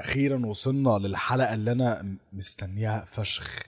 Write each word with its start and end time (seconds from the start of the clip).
أخيرا 0.00 0.46
وصلنا 0.46 0.90
للحلقة 0.90 1.54
اللي 1.54 1.72
أنا 1.72 2.16
مستنيها 2.32 3.04
فشخ. 3.04 3.62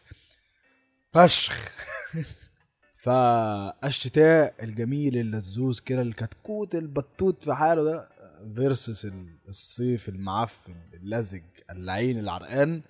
فشخ. 1.12 1.72
فالشتاء 3.04 4.54
الجميل 4.62 5.16
اللزوز 5.16 5.80
كده 5.80 6.02
الكتكوت 6.02 6.74
البتوت 6.74 7.44
في 7.44 7.54
حاله 7.54 7.84
ده 7.84 8.08
فيرسس 8.54 9.08
الصيف 9.48 10.08
المعفن 10.08 10.74
اللزج 10.94 11.42
اللعين 11.70 12.18
العرقان. 12.18 12.82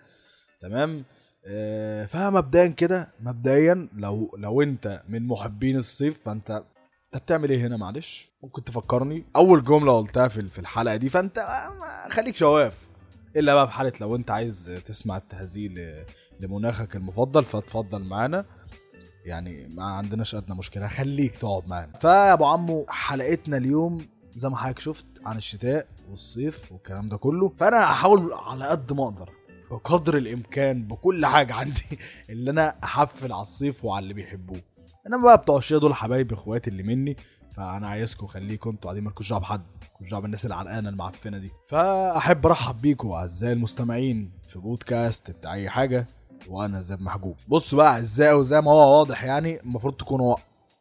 تمام؟ 0.61 1.05
آه، 1.47 2.07
فمبدئيا 2.07 2.67
كده 2.69 3.09
مبدئيا 3.21 3.89
لو 3.97 4.35
لو 4.39 4.63
أنت 4.63 5.03
من 5.09 5.27
محبين 5.27 5.77
الصيف 5.77 6.21
فأنت 6.25 6.51
أنت 7.15 7.23
بتعمل 7.23 7.51
إيه 7.51 7.67
هنا؟ 7.67 7.77
معلش 7.77 8.31
ممكن 8.43 8.65
تفكرني. 8.65 9.25
أول 9.37 9.65
جملة 9.65 9.99
قلتها 9.99 10.29
في 10.29 10.59
الحلقة 10.59 10.97
دي 10.97 11.09
فأنت 11.09 11.39
آه، 11.39 12.09
خليك 12.11 12.37
شواف. 12.37 12.90
إلا 13.37 13.55
بقى 13.55 13.67
في 13.67 13.73
حالة 13.73 13.93
لو 14.01 14.17
أنت 14.17 14.31
عايز 14.31 14.81
تسمع 14.87 15.17
التهزيء 15.17 15.71
ل- 15.71 16.05
لمناخك 16.41 16.97
المفضل 16.97 17.45
فاتفضل 17.45 18.05
معانا. 18.05 18.45
يعني 19.25 19.69
ما 19.75 19.85
عندناش 19.85 20.35
أدنى 20.35 20.59
مشكلة 20.59 20.89
خليك 20.89 21.37
تقعد 21.37 21.69
معانا. 21.69 21.93
فيا 21.99 22.33
أبو 22.33 22.45
عمو 22.45 22.87
حلقتنا 22.89 23.57
اليوم 23.57 24.07
زي 24.35 24.49
ما 24.49 24.57
حضرتك 24.57 24.79
شفت 24.79 25.07
عن 25.27 25.37
الشتاء 25.37 25.87
والصيف 26.11 26.73
والكلام 26.73 27.09
ده 27.09 27.17
كله. 27.17 27.49
فأنا 27.49 27.85
هحاول 27.93 28.33
على 28.33 28.67
قد 28.67 28.93
ما 28.93 29.05
أقدر 29.05 29.31
بقدر 29.71 30.17
الإمكان 30.17 30.85
بكل 30.89 31.27
حاجة 31.27 31.55
عندي 31.55 31.83
اللي 32.31 32.51
أنا 32.51 32.75
أحفل 32.85 33.33
على 33.33 33.43
الصيف 33.43 33.85
وعلى 33.85 34.03
اللي 34.03 34.15
بيحبوه. 34.15 34.61
انما 35.11 35.23
بقى 35.23 35.39
بتوع 35.39 35.59
الشتاء 35.59 35.79
دول 35.79 35.95
حبايبي 35.95 36.35
اخواتي 36.35 36.71
اللي 36.71 36.83
مني 36.83 37.17
فانا 37.53 37.89
عايزكم 37.89 38.27
خليكم 38.27 38.71
أنتوا 38.71 38.83
قاعدين 38.85 39.05
مالكوش 39.05 39.31
دعوة 39.31 39.41
بحد 39.41 39.63
مالكوش 39.83 40.11
دعوة 40.11 40.23
بالناس 40.23 40.47
العرقانة 40.47 40.89
المعفنة 40.89 41.39
دي. 41.39 41.51
فأحب 41.69 42.47
أرحب 42.47 42.81
بيكم 42.81 43.11
أعزائي 43.11 43.53
المستمعين 43.53 44.33
في 44.49 44.59
بودكاست 44.59 45.31
بتاع 45.31 45.55
أي 45.55 45.71
حاجة 45.71 46.07
وأنا 46.49 46.81
زي 46.81 46.97
محجوب. 46.97 47.37
بصوا 47.49 47.79
بقى 47.79 47.89
أعزائي 47.89 48.33
وزي 48.33 48.61
ما 48.61 48.71
هو 48.71 48.99
واضح 48.99 49.25
يعني 49.25 49.61
المفروض 49.61 49.95
تكونوا 49.95 50.37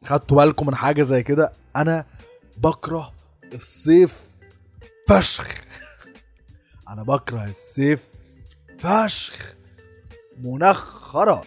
خدتوا 0.06 0.38
بالكم 0.38 0.68
من 0.68 0.76
حاجة 0.76 1.02
زي 1.02 1.24
كده. 1.24 1.54
أنا 1.76 2.06
بكره 2.58 3.12
الصيف 3.54 4.30
فشخ. 5.08 5.48
أنا 6.90 7.04
بكره 7.04 7.46
الصيف 7.46 8.10
فشخ. 8.80 9.56
مناخ 10.44 10.86
خرا 10.86 11.44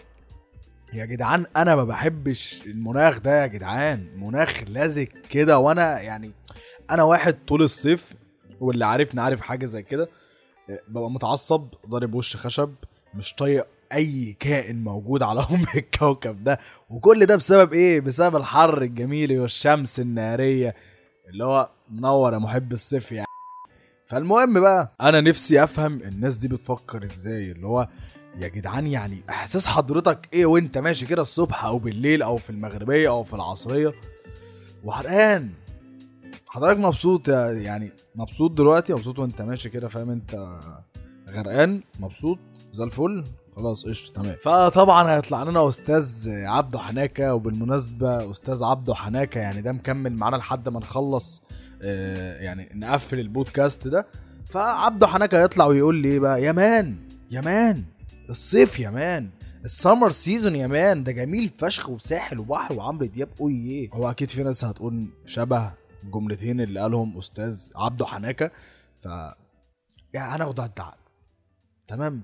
يا 0.93 1.05
جدعان 1.05 1.45
أنا 1.57 1.75
ما 1.75 1.83
بحبش 1.83 2.61
المناخ 2.65 3.19
ده 3.19 3.41
يا 3.41 3.47
جدعان. 3.47 4.07
مناخ 4.17 4.63
لازق 4.67 5.07
كده 5.29 5.57
وأنا 5.59 6.01
يعني 6.01 6.31
أنا 6.91 7.03
واحد 7.03 7.35
طول 7.47 7.61
الصيف 7.61 8.13
واللي 8.59 8.85
عارفني 8.85 9.21
عارف 9.21 9.41
حاجة 9.41 9.65
زي 9.65 9.83
كده 9.83 10.09
ببقى 10.87 11.11
متعصب 11.11 11.67
ضارب 11.89 12.13
وش 12.13 12.35
خشب 12.37 12.73
مش 13.13 13.33
طايق 13.33 13.67
أي 13.93 14.35
كائن 14.39 14.83
موجود 14.83 15.23
على 15.23 15.39
أم 15.51 15.65
الكوكب 15.75 16.43
ده. 16.43 16.59
وكل 16.89 17.25
ده 17.25 17.35
بسبب 17.35 17.73
إيه؟ 17.73 17.99
بسبب 18.01 18.35
الحر 18.35 18.81
الجميل 18.81 19.39
والشمس 19.39 19.99
النارية. 19.99 20.75
اللي 21.29 21.45
هو 21.45 21.69
منور 21.89 22.33
يا 22.33 22.37
محب 22.37 22.71
الصيف 22.73 23.11
يعني 23.11 23.27
فالمهم 24.05 24.59
بقى 24.59 24.95
أنا 25.01 25.21
نفسي 25.21 25.63
أفهم 25.63 26.01
الناس 26.01 26.37
دي 26.37 26.47
بتفكر 26.47 27.03
إزاي؟ 27.03 27.51
اللي 27.51 27.67
هو 27.67 27.87
يا 28.39 28.47
جدعان 28.47 28.87
يعني 28.87 29.23
إحساس 29.29 29.67
حضرتك 29.67 30.29
إيه 30.33 30.45
وأنت 30.45 30.77
ماشي 30.77 31.05
كده 31.05 31.21
الصبح 31.21 31.65
أو 31.65 31.79
بالليل 31.79 32.21
أو 32.21 32.37
في 32.37 32.49
المغربية 32.49 33.09
أو 33.09 33.23
في 33.23 33.33
العصرية؟ 33.33 33.93
وحرقان. 34.83 35.49
حضرتك 36.47 36.79
مبسوط 36.79 37.27
يعني 37.29 37.91
مبسوط 38.15 38.51
دلوقتي؟ 38.51 38.93
مبسوط 38.93 39.19
وأنت 39.19 39.41
ماشي 39.41 39.69
كده 39.69 39.87
فاهم 39.87 40.09
أنت 40.09 40.59
غرقان؟ 41.29 41.83
مبسوط؟ 41.99 42.39
زي 42.73 42.83
الفل. 42.83 43.23
خلاص 43.55 43.85
قشطة 43.85 44.21
تمام. 44.21 44.35
فطبعا 44.43 45.15
هيطلع 45.15 45.43
لنا 45.43 45.67
أستاذ 45.67 46.29
عبده 46.29 46.79
حناكة 46.79 47.33
وبالمناسبة 47.33 48.31
أستاذ 48.31 48.63
عبده 48.63 48.95
حناكة 48.95 49.39
يعني 49.39 49.61
ده 49.61 49.71
مكمل 49.71 50.13
معانا 50.13 50.35
لحد 50.35 50.69
ما 50.69 50.79
نخلص 50.79 51.43
آه، 51.81 52.41
يعني 52.41 52.69
نقفل 52.75 53.19
البودكاست 53.19 53.87
ده. 53.87 54.07
فعبده 54.49 55.07
حناكة 55.07 55.41
هيطلع 55.43 55.65
ويقول 55.65 55.95
لي 55.95 56.07
إيه 56.07 56.19
بقى؟ 56.19 56.43
يا 56.43 56.51
man 56.51 56.95
يا 57.31 57.41
man. 57.41 57.83
الصيف 58.29 58.79
يا 58.79 58.89
man. 58.89 59.29
ال 59.65 59.72
summer 59.72 60.11
season 60.11 60.55
يا 60.55 60.67
man. 60.67 61.03
ده 61.03 61.11
جميل 61.11 61.49
فشخ 61.57 61.89
وساحل 61.89 62.39
وبحر 62.39 62.73
وعمرو 62.73 63.05
دياب. 63.05 63.29
قوي 63.39 63.53
إيه 63.53 63.89
هو 63.93 64.11
أكيد 64.11 64.29
في 64.29 64.43
ناس 64.43 64.65
هتقول 64.65 65.07
شبه 65.25 65.71
الجملتين 66.03 66.61
اللي 66.61 66.79
قالهم 66.79 67.17
أستاذ 67.17 67.71
عبده 67.75 68.05
حناكة. 68.05 68.51
ف 68.99 69.05
يعني 70.13 70.35
هناخد 70.35 70.59
على 70.59 70.69
الدعاء 70.69 70.97
تمام؟ 71.87 72.23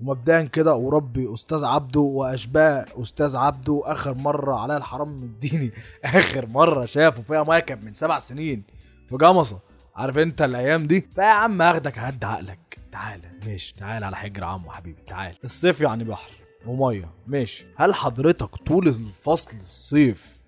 ومبدئيا 0.00 0.42
كده 0.42 0.74
وربي 0.74 1.34
أستاذ 1.34 1.64
عبده 1.64 2.00
وأشباه 2.00 2.86
أستاذ 3.02 3.36
عبده 3.36 3.82
آخر 3.84 4.14
مرة 4.14 4.54
عليا 4.56 4.76
الحرام 4.76 5.20
مديني. 5.24 5.72
آخر 6.04 6.46
مرة 6.46 6.86
شافه 6.86 7.22
فيها 7.22 7.58
كانت 7.58 7.84
من 7.84 7.92
سبع 7.92 8.18
سنين 8.18 8.62
في 9.08 9.16
جمصة. 9.16 9.58
عارف 9.96 10.18
أنت 10.18 10.42
الأيام 10.42 10.86
دي؟ 10.86 11.00
فيا 11.14 11.24
عم 11.24 11.62
هاخدك 11.62 11.98
هد 11.98 12.24
عقلك. 12.24 12.61
تعالى 12.92 13.30
ماشي 13.46 13.74
تعالى 13.74 14.06
على 14.06 14.16
حجر 14.16 14.44
عمو 14.44 14.70
حبيبي 14.70 15.02
تعالى. 15.02 15.36
الصيف 15.44 15.80
يعني 15.80 16.04
بحر 16.04 16.30
ومية 16.66 17.10
ماشي. 17.26 17.66
هل 17.76 17.94
حضرتك 17.94 18.56
طول 18.56 18.88
الفصل 18.88 19.56
الصيف 19.56 20.38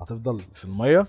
هتفضل 0.00 0.40
في 0.54 0.64
المية؟ 0.64 1.06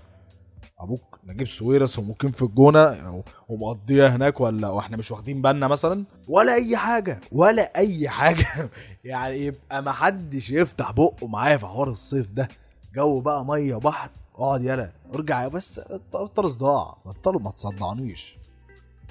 أبوك 0.80 1.18
نجيب 1.26 1.48
سويرس 1.48 1.98
وممكن 1.98 2.30
في 2.30 2.42
الجونة 2.42 3.22
ومقضيها 3.48 4.08
هناك 4.16 4.40
ولا 4.40 4.68
وإحنا 4.68 4.96
مش 4.96 5.10
واخدين 5.10 5.42
بالنا 5.42 5.68
مثلا؟ 5.68 6.04
ولا 6.28 6.54
أي 6.54 6.76
حاجة 6.76 7.20
ولا 7.32 7.76
أي 7.76 8.08
حاجة. 8.08 8.46
يعني 9.04 9.36
يبقى 9.46 9.82
ما 9.82 9.92
حدش 9.92 10.50
يفتح 10.50 10.90
بقه 10.92 11.26
معايا 11.26 11.56
في 11.56 11.66
حوار 11.66 11.90
الصيف 11.90 12.30
ده. 12.30 12.48
جو 12.94 13.20
بقى 13.20 13.44
مية 13.44 13.74
وبحر. 13.74 14.10
اقعد 14.34 14.62
يلا 14.62 14.92
ارجع 15.14 15.48
بس 15.48 15.80
بطل 16.12 16.50
صداع 16.50 16.96
بطلوا 17.06 17.40
ما 17.40 17.50
تصدعنيش. 17.50 18.39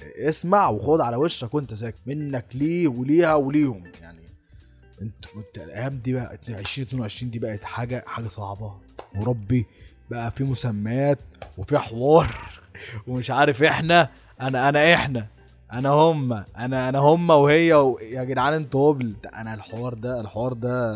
اسمع 0.03 0.69
وخد 0.69 1.01
على 1.01 1.15
وشك 1.15 1.53
وانت 1.53 1.73
ساكت. 1.73 1.97
منك 2.05 2.45
ليه 2.53 2.87
وليها 2.87 3.35
وليهم. 3.35 3.83
يعني 4.01 4.19
انت 5.01 5.25
كنت 5.25 5.57
الأيام 5.57 5.97
دي 5.97 6.13
بقى 6.13 6.37
20 6.49 6.87
22 6.87 7.31
دي 7.31 7.39
بقت 7.39 7.63
حاجة 7.63 8.03
حاجة 8.07 8.27
صعبة. 8.27 8.73
وربي 9.15 9.65
بقى 10.11 10.31
في 10.31 10.43
مسميات 10.43 11.19
وفي 11.57 11.77
حوار. 11.77 12.35
ومش 13.07 13.31
عارف 13.31 13.63
إحنا 13.63 14.09
أنا 14.41 14.69
انا 14.69 14.93
إحنا. 14.93 15.27
أنا 15.73 15.89
هم 15.89 16.33
أنا 16.57 16.89
أنا 16.89 16.99
هم 16.99 17.29
وهي 17.29 17.73
و... 17.73 17.99
يا 17.99 18.23
جدعان 18.23 18.53
أنتوا 18.53 18.91
هبل 18.93 19.13
أنا 19.35 19.53
الحوار 19.53 19.93
ده 19.93 20.21
الحوار 20.21 20.53
ده 20.53 20.95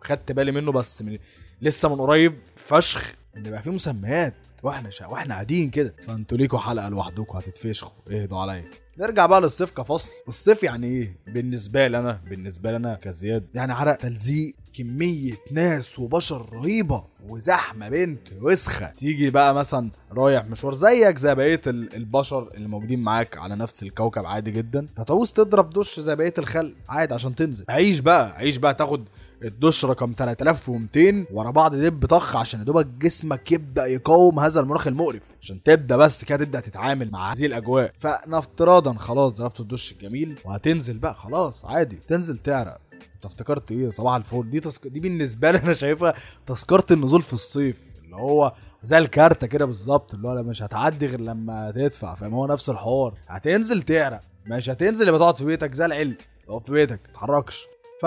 خدت 0.00 0.32
بالي 0.32 0.52
منه 0.52 0.72
بس 0.72 1.02
من 1.02 1.18
لسه 1.62 1.94
من 1.94 2.00
قريب 2.00 2.34
فشخ. 2.56 3.14
ان 3.36 3.42
بقى 3.50 3.62
في 3.62 3.70
مسميات. 3.70 4.34
وإحنا 4.62 4.90
شا... 4.90 5.06
وإحنا 5.06 5.34
قاعدين 5.34 5.70
كده. 5.70 5.94
فانتوا 6.06 6.38
ليكوا 6.38 6.58
حلقة 6.58 6.88
لوحدكم 6.88 7.38
هتتفشخوا. 7.38 7.98
اهدوا 8.10 8.38
عليا. 8.38 8.64
نرجع 8.98 9.26
بقى 9.26 9.40
للصيف 9.40 9.70
كفصل. 9.70 10.12
الصيف 10.28 10.62
يعني 10.62 10.86
إيه؟ 10.86 11.16
بالنسبة 11.26 11.86
لي 11.86 11.98
أنا 11.98 12.20
بالنسبة 12.30 12.70
لي 12.70 12.76
أنا 12.76 12.94
كزياد 12.94 13.46
يعني 13.54 13.72
عرق 13.72 13.94
تلزيق 13.96 14.54
كمية 14.74 15.32
ناس 15.52 15.98
وبشر 15.98 16.46
رهيبة 16.52 17.04
وزحمة 17.28 17.88
بنت 17.88 18.28
وسخة. 18.40 18.86
تيجي 18.90 19.30
بقى 19.30 19.54
مثلا 19.54 19.90
رايح 20.12 20.44
مشوار 20.44 20.74
زيك 20.74 21.18
زي 21.18 21.34
بقية 21.34 21.60
ال- 21.66 21.94
البشر 21.96 22.50
اللي 22.54 22.68
موجودين 22.68 23.00
معاك 23.02 23.36
على 23.36 23.56
نفس 23.56 23.82
الكوكب 23.82 24.26
عادي 24.26 24.50
جدا. 24.50 24.86
فتعوز 24.96 25.32
تضرب 25.32 25.70
دش 25.70 26.00
زي 26.00 26.16
بقية 26.16 26.34
الخلق 26.38 26.74
عادي 26.88 27.14
عشان 27.14 27.34
تنزل. 27.34 27.64
عيش 27.68 28.00
بقى 28.00 28.36
عيش 28.36 28.56
بقى 28.56 28.74
تاخد 28.74 29.04
الدش 29.44 29.84
رقم 29.84 30.12
3200 30.18 31.24
ورا 31.32 31.50
بعض 31.50 31.74
دب 31.74 32.06
طخ 32.06 32.36
عشان 32.36 32.64
دوبك 32.64 32.86
جسمك 32.86 33.52
يبدأ 33.52 33.86
يقاوم 33.86 34.40
هذا 34.40 34.60
المناخ 34.60 34.86
المقرف. 34.86 35.22
عشان 35.42 35.62
تبدأ 35.62 35.96
بس 35.96 36.24
كده 36.24 36.44
تبدأ 36.44 36.60
تتعامل 36.60 37.10
مع 37.10 37.32
هذه 37.32 37.46
الأجواء. 37.46 37.92
فنفترضا 37.98 38.94
خلاص 38.94 39.34
ضربت 39.34 39.60
الدش 39.60 39.92
الجميل. 39.92 40.38
وهتنزل 40.44 40.98
بقى 40.98 41.14
خلاص 41.14 41.64
عادي. 41.64 41.96
تنزل 42.08 42.38
تعرق. 42.38 42.78
انت 43.14 43.24
افتكرت 43.24 43.72
إيه؟ 43.72 43.88
صباح 43.88 44.14
الفل. 44.14 44.50
دي 44.50 44.60
تسك... 44.60 44.88
دي 44.88 45.00
بالنسبة 45.00 45.50
لي 45.50 45.58
أنا 45.58 45.72
شايفها 45.72 46.14
تذكرة 46.46 46.86
النزول 46.90 47.22
في 47.22 47.32
الصيف. 47.32 47.82
اللي 48.04 48.16
هو 48.16 48.52
زي 48.82 48.98
الكارتة 48.98 49.46
كده 49.46 49.64
بالظبط. 49.64 50.14
اللي 50.14 50.28
هو 50.28 50.42
مش 50.42 50.62
هتعدي 50.62 51.06
غير 51.06 51.20
لما 51.20 51.70
تدفع. 51.70 52.14
فاهم؟ 52.14 52.34
هو 52.34 52.46
نفس 52.46 52.70
الحوار. 52.70 53.14
هتنزل 53.28 53.82
تعرق. 53.82 54.20
مش 54.46 54.70
هتنزل 54.70 55.08
يبقى 55.08 55.20
تقعد 55.20 55.36
في 55.36 55.44
بيتك 55.44 55.74
زي 55.74 55.84
العلم 55.84 56.16
تقعد 56.46 56.66
في 56.66 56.72
بيتك. 56.72 57.00
ما 57.06 57.12
تتحركش 57.12 57.66
ف 58.02 58.06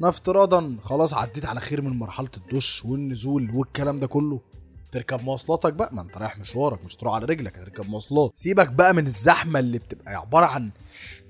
نفترضا 0.00 0.76
خلاص 0.82 1.14
عديت 1.14 1.46
على 1.46 1.60
خير 1.60 1.82
من 1.82 1.90
مرحلة 1.98 2.28
الدش 2.36 2.84
والنزول 2.84 3.50
والكلام 3.54 3.96
ده 3.96 4.06
كله. 4.06 4.40
تركب 4.92 5.22
مواصلاتك 5.22 5.72
بقى. 5.72 5.94
ما 5.94 6.02
انت 6.02 6.16
رايح 6.18 6.38
مشوارك 6.38 6.84
مش 6.84 6.96
تروح 6.96 7.14
على 7.14 7.26
رجلك 7.26 7.58
هتركب 7.58 7.88
مواصلات. 7.90 8.30
سيبك 8.34 8.68
بقى 8.68 8.94
من 8.94 9.06
الزحمة 9.06 9.58
اللي 9.58 9.78
بتبقى 9.78 10.14
عبارة 10.14 10.46
عن 10.46 10.70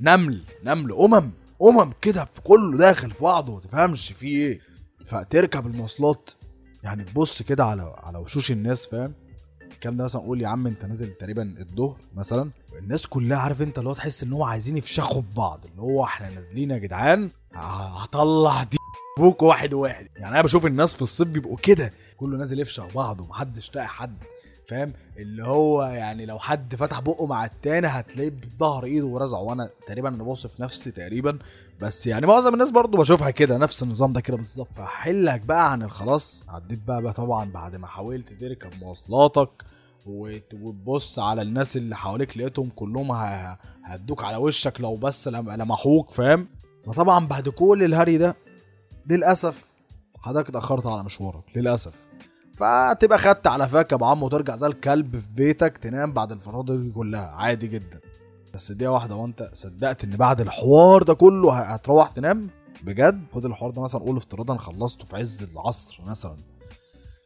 نمل 0.00 0.42
نمل 0.64 0.92
أمم 0.92 1.30
أمم 1.62 1.92
كده 2.00 2.24
في 2.24 2.40
كله 2.40 2.78
داخل 2.78 3.10
في 3.10 3.22
بعضه 3.24 3.54
ما 3.54 3.60
تفهمش 3.60 4.12
فيه 4.12 4.36
إيه. 4.46 4.60
فتركب 5.06 5.66
المواصلات. 5.66 6.30
يعني 6.82 7.04
تبص 7.04 7.42
كده 7.42 7.64
على 7.64 7.94
على 7.98 8.18
وشوش 8.18 8.50
الناس 8.52 8.86
فاهم؟ 8.86 9.14
الكلام 9.72 9.96
ده 9.96 10.04
مثلا 10.04 10.22
قول 10.22 10.40
يا 10.42 10.48
عم 10.48 10.66
أنت 10.66 10.84
نازل 10.84 11.12
تقريبا 11.12 11.54
الظهر 11.60 11.96
مثلا. 12.14 12.50
الناس 12.78 13.06
كلها 13.06 13.38
عارف 13.38 13.62
أنت 13.62 13.78
اللي 13.78 13.88
هو 13.90 13.94
تحس 13.94 14.22
إن 14.22 14.32
هو 14.32 14.44
عايزين 14.44 14.76
يفشخوا 14.76 15.22
في 15.22 15.34
بعض 15.36 15.64
اللي 15.70 15.82
هو 15.82 16.04
إحنا 16.04 16.30
نازلين 16.34 16.70
يا 16.70 16.78
جدعان. 16.78 17.30
هطلع 17.60 18.62
دي 18.62 18.76
بوك 19.18 19.42
واحد 19.42 19.74
واحد. 19.74 20.08
يعني 20.16 20.34
أنا 20.34 20.42
بشوف 20.42 20.66
الناس 20.66 20.94
في 20.96 21.02
الصيف 21.02 21.28
بيبقوا 21.28 21.56
كده. 21.56 21.92
كله 22.16 22.38
نازل 22.38 22.60
يفشخ 22.60 22.94
بعض 22.94 23.20
ومحدش 23.20 23.70
طايق 23.70 23.86
حد 23.86 24.16
فاهم؟ 24.68 24.92
اللي 25.16 25.44
هو 25.44 25.82
يعني 25.82 26.26
لو 26.26 26.38
حد 26.38 26.74
فتح 26.74 27.00
بقه 27.00 27.26
مع 27.26 27.44
التاني 27.44 27.86
هتلاقيه 27.86 28.30
بظهر 28.30 28.84
ايده 28.84 29.06
ورزعه 29.06 29.40
وأنا 29.40 29.70
تقريبا 29.86 30.08
أنا 30.08 30.22
بوصف 30.24 30.60
نفسي 30.60 30.90
تقريبا. 30.90 31.38
بس 31.80 32.06
يعني 32.06 32.26
معظم 32.26 32.52
الناس 32.54 32.70
برضو 32.70 32.98
بشوفها 32.98 33.30
كده 33.30 33.56
نفس 33.58 33.82
النظام 33.82 34.12
ده 34.12 34.20
كده 34.20 34.36
بالظبط. 34.36 34.68
فحلك 34.76 35.40
بقى 35.40 35.72
عن 35.72 35.82
الخلاص. 35.82 36.44
عديت 36.48 36.78
بقى, 36.86 37.02
بقى 37.02 37.12
طبعا 37.12 37.50
بعد 37.50 37.76
ما 37.76 37.86
حاولت 37.86 38.32
تركب 38.32 38.70
مواصلاتك 38.82 39.50
وت- 40.06 40.54
وتبص 40.54 41.18
على 41.18 41.42
الناس 41.42 41.76
اللي 41.76 41.96
حواليك 41.96 42.38
لقيتهم 42.38 42.70
كلهم 42.76 43.12
هدوك 43.84 44.24
على 44.24 44.36
وشك 44.36 44.80
لو 44.80 44.96
بس 44.96 45.28
لم- 45.28 45.50
لمحوك 45.50 46.10
فاهم؟ 46.10 46.48
فطبعا 46.88 47.26
بعد 47.26 47.48
كل 47.48 47.84
الهري 47.84 48.18
ده 48.18 48.36
للأسف 49.06 49.64
حضرتك 50.18 50.48
اتأخرت 50.48 50.86
على 50.86 51.04
مشوارك 51.04 51.44
للأسف. 51.56 52.06
فتبقى 52.54 53.18
خدت 53.18 53.46
على 53.46 53.68
فاك 53.68 53.92
يا 53.92 53.96
أبو 53.96 54.04
عم 54.04 54.22
وترجع 54.22 54.56
زي 54.56 54.66
الكلب 54.66 55.18
في 55.18 55.32
بيتك 55.34 55.78
تنام 55.78 56.12
بعد 56.12 56.32
الفرادة 56.32 56.76
دي 56.76 56.90
كلها. 56.90 57.26
عادي 57.26 57.66
جدا. 57.66 58.00
بس 58.54 58.72
دقيقة 58.72 58.92
واحدة 58.92 59.14
وانت 59.14 59.50
صدقت 59.52 60.04
إن 60.04 60.10
بعد 60.10 60.40
الحوار 60.40 61.02
ده 61.02 61.14
كله 61.14 61.52
هتروح 61.52 62.10
تنام؟ 62.10 62.50
بجد؟ 62.82 63.24
خد 63.34 63.44
الحوار 63.44 63.70
ده 63.70 63.82
مثلا 63.82 64.00
قول 64.00 64.16
افتراضا 64.16 64.56
خلصته 64.56 65.04
في 65.06 65.16
عز 65.16 65.42
العصر 65.42 66.02
مثلا. 66.06 66.36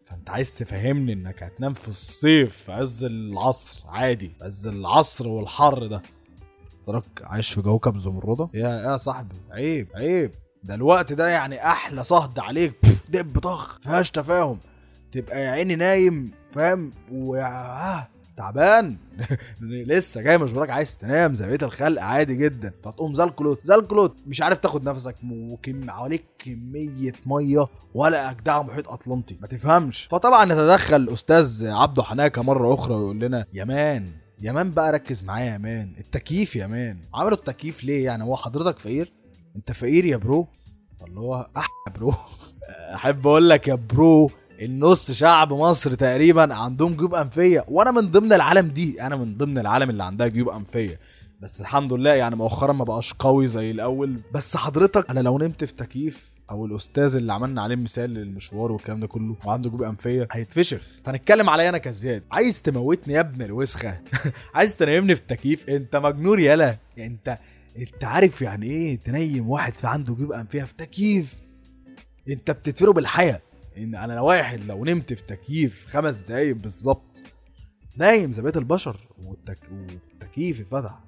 فأنت 0.06 0.30
عايز 0.30 0.54
تفهمني 0.54 1.12
إنك 1.12 1.42
هتنام 1.42 1.74
في 1.74 1.88
الصيف 1.88 2.56
في 2.56 2.72
عز 2.72 3.04
العصر؟ 3.04 3.82
عادي 3.88 4.28
في 4.28 4.44
عز 4.44 4.66
العصر 4.66 5.28
والحر 5.28 5.86
ده. 5.86 6.02
تراك 6.86 7.04
عايش 7.22 7.52
في 7.52 7.62
كوكب 7.62 7.96
زمردة؟ 7.96 8.48
يا 8.54 8.68
يا 8.68 8.96
صاحبي 8.96 9.36
عيب 9.50 9.88
عيب. 9.94 10.30
ده 10.64 10.74
الوقت 10.74 11.12
ده 11.12 11.28
يعني 11.28 11.66
أحلى 11.66 12.04
صهد 12.04 12.38
عليك. 12.38 12.74
دب 13.08 13.38
طخ 13.38 13.78
فيهاش 13.80 14.10
تفاهم. 14.10 14.58
تبقى 15.12 15.42
يا 15.42 15.50
عيني 15.50 15.76
نايم 15.76 16.30
فاهم؟ 16.50 16.90
ويا 17.12 18.06
تعبان. 18.36 18.96
لسه 19.60 20.20
جاي 20.22 20.38
مش 20.38 20.52
وراك 20.52 20.70
عايز 20.70 20.98
تنام. 20.98 21.34
زي 21.34 21.46
بقيه 21.46 21.58
الخلق 21.62 22.02
عادي 22.02 22.34
جدا. 22.34 22.72
فتقوم 22.84 23.14
زي 23.14 23.24
الكلوت 23.24 23.66
زي 23.66 23.74
الكلوت. 23.74 24.16
مش 24.26 24.42
عارف 24.42 24.58
تاخد 24.58 24.84
نفسك 24.88 25.16
وكم 25.32 25.90
حواليك 25.90 26.24
كمية 26.38 27.12
مية 27.26 27.66
ولا 27.94 28.30
أجدع 28.30 28.62
محيط 28.62 28.88
أطلنطي. 28.88 29.38
ما 29.40 29.46
تفهمش. 29.46 30.08
فطبعا 30.10 30.44
نتدخل 30.44 31.08
أستاذ 31.12 31.66
عبده 31.66 32.02
حناكة 32.02 32.42
مرة 32.42 32.74
أخرى 32.74 32.94
ويقول 32.94 33.20
لنا 33.20 33.46
يا 33.52 33.64
man. 33.64 34.21
يا 34.42 34.52
man 34.52 34.70
بقى 34.70 34.92
ركز 34.92 35.24
معايا 35.24 35.52
يا 35.52 35.58
man. 35.58 35.92
التكييف 35.98 36.56
يا 36.56 36.66
man. 36.66 36.98
عملوا 37.14 37.38
التكييف 37.38 37.84
ليه 37.84 38.04
يعني؟ 38.04 38.24
هو 38.24 38.36
حضرتك 38.36 38.78
فقير؟ 38.78 39.12
انت 39.56 39.72
فقير 39.72 40.04
يا 40.04 40.16
bro؟ 40.16 40.48
فاللي 41.00 41.20
هو 41.20 41.46
احا 41.56 41.68
bro. 41.94 42.14
أحب 42.94 43.26
أقول 43.26 43.50
لك 43.50 43.68
يا 43.68 43.74
bro 43.74 44.30
النص 44.60 45.12
شعب 45.12 45.52
مصر 45.52 45.94
تقريبا 45.94 46.54
عندهم 46.54 46.96
جيوب 46.96 47.14
أنفية 47.14 47.64
وأنا 47.68 47.90
من 47.90 48.10
ضمن 48.10 48.32
العالم 48.32 48.68
دي. 48.68 49.02
أنا 49.02 49.16
من 49.16 49.36
ضمن 49.36 49.58
العالم 49.58 49.90
اللي 49.90 50.04
عندها 50.04 50.26
جيوب 50.26 50.48
أنفية. 50.48 50.98
بس 51.40 51.60
الحمد 51.60 51.92
لله 51.92 52.10
يعني 52.10 52.36
مؤخرا 52.36 52.72
ما 52.72 52.84
بقاش 52.84 53.14
قوي 53.14 53.46
زي 53.46 53.70
الأول. 53.70 54.20
بس 54.34 54.56
حضرتك 54.56 55.10
أنا 55.10 55.20
لو 55.20 55.38
نمت 55.38 55.64
في 55.64 55.74
تكييف 55.74 56.30
أو 56.52 56.66
الاستاذ 56.66 57.16
اللي 57.16 57.32
عملنا 57.32 57.62
عليه 57.62 57.76
مثال 57.76 58.10
للمشوار 58.10 58.72
والكلام 58.72 59.00
ده 59.00 59.06
كله 59.06 59.36
وعنده 59.44 59.70
جيوب 59.70 59.82
انفيه 59.82 60.28
هيتفشخ. 60.32 60.82
فنتكلم 61.04 61.50
عليا 61.50 61.68
أنا 61.68 61.78
كزياد. 61.78 62.22
عايز 62.32 62.62
تموتني 62.62 63.14
يا 63.14 63.20
ابن 63.20 63.42
الوسخة؟ 63.42 64.00
عايز 64.54 64.76
تنيمني 64.76 65.14
في 65.14 65.20
التكييف؟ 65.20 65.68
انت 65.68 65.96
مجنون 65.96 66.40
يالا 66.40 66.76
يعني 66.96 67.12
انت 67.14 67.38
انت 67.78 68.04
عارف 68.04 68.42
يعني 68.42 68.66
إيه 68.66 68.96
تنيم 68.96 69.48
واحد 69.50 69.72
عنده 69.84 70.14
جيوب 70.14 70.32
انفيه 70.32 70.62
في 70.62 70.74
تكييف؟ 70.74 71.34
انت 72.28 72.50
بتتفره 72.50 72.90
بالحياة. 72.92 73.40
ان 73.78 73.94
أنا 73.94 74.12
لو 74.12 74.26
واحد 74.26 74.60
لو 74.68 74.84
نمت 74.84 75.12
في 75.12 75.22
تكييف 75.22 75.86
خمس 75.86 76.20
دقايق 76.20 76.56
بالظبط 76.56 77.22
نايم 77.96 78.32
زي 78.32 78.42
بقية 78.42 78.56
البشر 78.58 78.96
والتك... 79.24 79.58
والتكييف 79.72 80.60
اتفتح. 80.60 81.00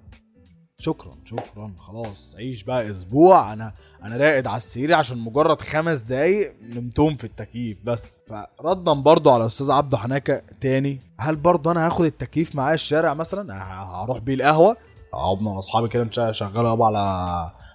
شكرا 0.78 1.16
شكرا. 1.24 1.72
خلاص 1.78 2.34
عيش 2.38 2.62
بقى 2.62 2.90
أسبوع. 2.90 3.52
أنا 3.52 3.72
أنا 4.02 4.16
راقد 4.16 4.46
على 4.46 4.56
السرير 4.56 4.94
عشان 4.94 5.18
مجرد 5.18 5.60
خمس 5.60 6.00
دقايق 6.00 6.54
نمتهم 6.62 7.16
في 7.16 7.24
التكييف 7.24 7.78
بس. 7.84 8.20
فردا 8.58 8.92
برضو 8.92 9.30
على 9.30 9.46
أستاذ 9.46 9.70
عبده 9.70 9.98
حناكة 9.98 10.42
تاني. 10.60 11.00
هل 11.20 11.36
برضو 11.36 11.70
أنا 11.70 11.86
هاخد 11.86 12.04
التكييف 12.04 12.54
معايا 12.54 12.74
الشارع 12.74 13.14
مثلا؟ 13.14 13.62
هروح 14.02 14.18
بيه 14.18 14.34
القهوة؟ 14.34 14.76
أقعد 15.14 15.42
مع 15.42 15.58
أصحابي 15.58 15.88
كده 15.88 16.32
شغاله 16.32 16.70
يابا 16.70 16.86
على 16.86 16.98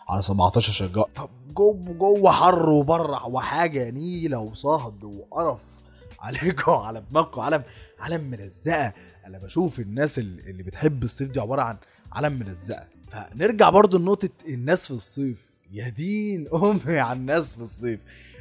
على 0.10 0.22
17 0.22 0.72
شجاع 0.74 1.06
جوه 1.50 1.76
جوه 2.00 2.32
حر 2.32 2.70
وبره 2.70 3.28
وحاجة 3.28 3.90
نيلة 3.90 4.40
وصهد 4.40 5.04
وقرف. 5.04 5.82
عليكم 6.20 6.72
على 6.72 7.04
دماغكم 7.12 7.42
علم 7.42 7.64
علم 8.00 8.24
ملزقة. 8.24 8.94
أنا 9.26 9.38
بشوف 9.38 9.80
الناس 9.80 10.20
اللي 10.20 10.64
بتحب 10.64 11.04
الصيف 11.04 11.30
دي 11.32 11.40
عبارة 11.40 11.62
عن 11.62 11.78
علم 12.12 12.40
ملزقه 12.40 12.88
فنرجع 13.12 13.70
برضو 13.70 13.98
لنقطة 13.98 14.30
الناس 14.48 14.86
في 14.86 14.92
الصيف. 14.92 15.52
يا 15.72 15.90
دين 15.90 16.48
امي 16.54 17.00
على 17.00 17.20
الناس 17.20 17.56
في 17.56 17.62
الصيف. 17.62 18.00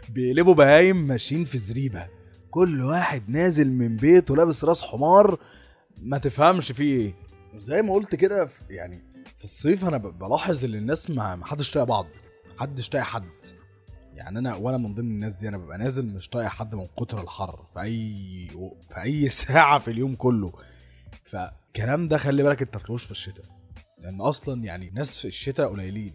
بيقلبوا 0.09 0.55
بهايم 0.55 1.07
ماشيين 1.07 1.45
في 1.45 1.59
زريبة. 1.59 2.07
كل 2.51 2.81
واحد 2.81 3.23
نازل 3.29 3.71
من 3.71 3.97
بيته 3.97 4.37
لابس 4.37 4.65
راس 4.65 4.83
حمار. 4.83 5.39
ما 6.03 6.19
تفهمش 6.19 6.73
فيه 6.73 7.01
إيه. 7.01 7.15
زي 7.57 7.83
ما 7.83 7.93
قلت 7.95 8.15
كده 8.15 8.49
يعني 8.71 9.05
في 9.37 9.45
الصيف 9.45 9.85
أنا 9.85 9.97
بلاحظ 9.97 10.65
إن 10.65 10.75
الناس 10.75 11.11
ما 11.11 11.47
حدش 11.47 11.71
طايق 11.71 11.87
بعض. 11.87 12.07
محدش 12.57 12.89
طايق 12.89 13.05
حد. 13.05 13.31
يعني 14.15 14.39
أنا 14.39 14.55
وأنا 14.55 14.77
من 14.77 14.95
ضمن 14.95 15.11
الناس 15.11 15.37
دي 15.37 15.49
أنا 15.49 15.57
ببقى 15.57 15.79
نازل 15.79 16.07
مش 16.07 16.29
طايق 16.29 16.49
حد 16.49 16.75
من 16.75 16.87
كتر 16.99 17.23
الحر 17.23 17.65
في 17.75 17.81
أي 17.81 18.49
في 18.89 19.03
أي 19.03 19.29
ساعة 19.45 19.79
في 19.79 19.91
اليوم 19.91 20.15
كله. 20.15 20.53
فالكلام 21.25 22.07
ده 22.07 22.19
خلي 22.19 22.43
بالك 22.43 22.63
أنت 22.63 22.77
في 22.77 23.11
الشتاء. 23.11 23.58
لأن 24.01 24.21
أصلا 24.21 24.65
يعني 24.65 24.91
ناس 24.95 25.21
في 25.21 25.29
الشتاء 25.29 25.69
قليلين 25.69 26.13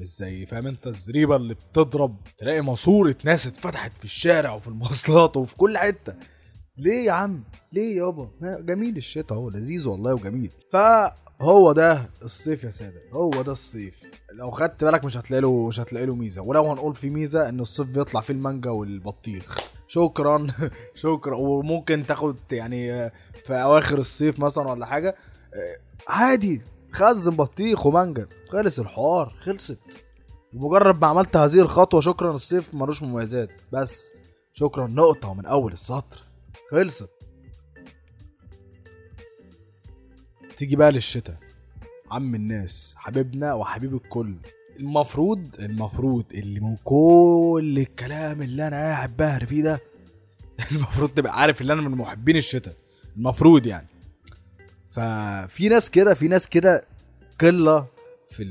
مش 0.00 0.08
زي 0.08 0.46
فاهم 0.46 0.66
أنت؟ 0.66 0.86
الزريبة 0.86 1.36
اللي 1.36 1.54
بتضرب 1.54 2.16
تلاقي 2.38 2.60
ماسورة 2.60 3.16
ناس 3.24 3.46
اتفتحت 3.46 3.98
في 3.98 4.04
الشارع 4.04 4.52
وفي 4.54 4.68
المواصلات 4.68 5.36
وفي 5.36 5.56
كل 5.56 5.78
حتة. 5.78 6.14
ليه 6.76 7.06
يا 7.06 7.12
عم؟ 7.12 7.44
ليه 7.72 7.96
يابا؟ 7.96 8.30
جميل 8.42 8.96
الشتاء 8.96 9.38
هو 9.38 9.50
لذيذ 9.50 9.88
والله 9.88 10.14
وجميل. 10.14 10.50
فهو 10.72 11.72
ده 11.72 12.10
الصيف 12.22 12.64
يا 12.64 12.70
سادة 12.70 13.00
هو 13.12 13.30
ده 13.30 13.52
الصيف. 13.52 14.02
لو 14.32 14.50
خدت 14.50 14.84
بالك 14.84 15.04
مش 15.04 15.16
هتلاقي 15.16 15.40
له 15.40 15.66
مش 15.68 15.80
هتلاقي 15.80 16.06
له 16.06 16.14
ميزة. 16.14 16.42
ولو 16.42 16.70
هنقول 16.70 16.94
في 16.94 17.10
ميزة 17.10 17.48
إن 17.48 17.60
الصيف 17.60 17.86
بيطلع 17.88 18.20
فيه 18.20 18.34
المانجا 18.34 18.70
والبطيخ. 18.70 19.56
شكرا 19.88 20.46
شكرا. 20.94 21.36
وممكن 21.36 22.06
تاخد 22.06 22.36
يعني 22.52 23.10
في 23.46 23.52
أواخر 23.62 23.98
الصيف 23.98 24.40
مثلا 24.40 24.70
ولا 24.70 24.86
حاجة 24.86 25.14
عادي. 26.08 26.60
خزن 26.92 27.36
بطيخ 27.36 27.86
ومانجا. 27.86 28.26
خلص 28.48 28.78
الحوار 28.78 29.34
خلصت. 29.40 30.00
بمجرد 30.52 31.00
ما 31.00 31.06
عملت 31.06 31.36
هذه 31.36 31.60
الخطوة 31.60 32.00
شكرا 32.00 32.30
الصيف 32.32 32.74
ملوش 32.74 33.02
مميزات. 33.02 33.50
بس 33.72 34.10
شكرا 34.52 34.86
نقطة 34.86 35.28
ومن 35.28 35.46
أول 35.46 35.72
السطر. 35.72 36.18
خلصت. 36.70 37.10
تيجي 40.56 40.76
بقى 40.76 40.92
للشتاء. 40.92 41.36
عم 42.10 42.34
الناس 42.34 42.94
حبيبنا 42.96 43.54
وحبيب 43.54 43.94
الكل. 43.94 44.34
المفروض 44.80 45.56
المفروض 45.58 46.24
اللي 46.34 46.60
من 46.60 46.76
كل 46.84 47.74
الكلام 47.78 48.42
اللي 48.42 48.66
أنا 48.66 48.76
قاعد 48.76 49.16
بهر 49.16 49.46
فيه 49.46 49.62
ده 49.62 49.80
المفروض 50.72 51.10
تبقى 51.10 51.40
عارف 51.40 51.62
إن 51.62 51.70
أنا 51.70 51.82
من 51.82 51.90
محبين 51.90 52.36
الشتاء. 52.36 52.74
المفروض 53.16 53.66
يعني. 53.66 53.86
ففي 54.90 55.68
ناس 55.68 55.90
كده 55.90 56.14
في 56.14 56.28
ناس 56.28 56.48
كده 56.48 56.84
قلة 57.40 57.86
في 58.28 58.44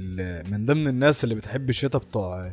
من 0.51 0.65
ضمن 0.65 0.87
الناس 0.87 1.23
اللي 1.23 1.35
بتحب 1.35 1.69
الشتاء 1.69 2.01
بتوع 2.01 2.51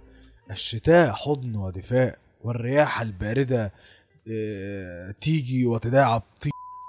الشتاء 0.50 1.12
حضن 1.12 1.57
ودفاء 1.57 2.19
والرياح 2.40 3.00
الباردة 3.00 3.73
آه، 4.31 5.14
تيجي 5.21 5.66
وتداعب 5.66 6.23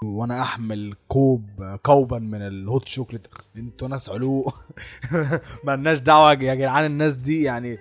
وأنا 0.04 0.42
أحمل 0.42 0.96
كوب 1.08 1.78
كوبا 1.84 2.20
من 2.20 2.42
ال 2.42 2.53
hot 2.53 2.88
chocolate 2.88 3.28
أنتوا 3.56 3.88
ناس 3.88 4.10
علوق. 4.10 4.56
مالناش 5.64 5.98
دعوة 5.98 6.32
يا 6.32 6.56
جدعان 6.56 6.86
الناس 6.86 7.16
دي 7.18 7.44
يعني 7.44 7.80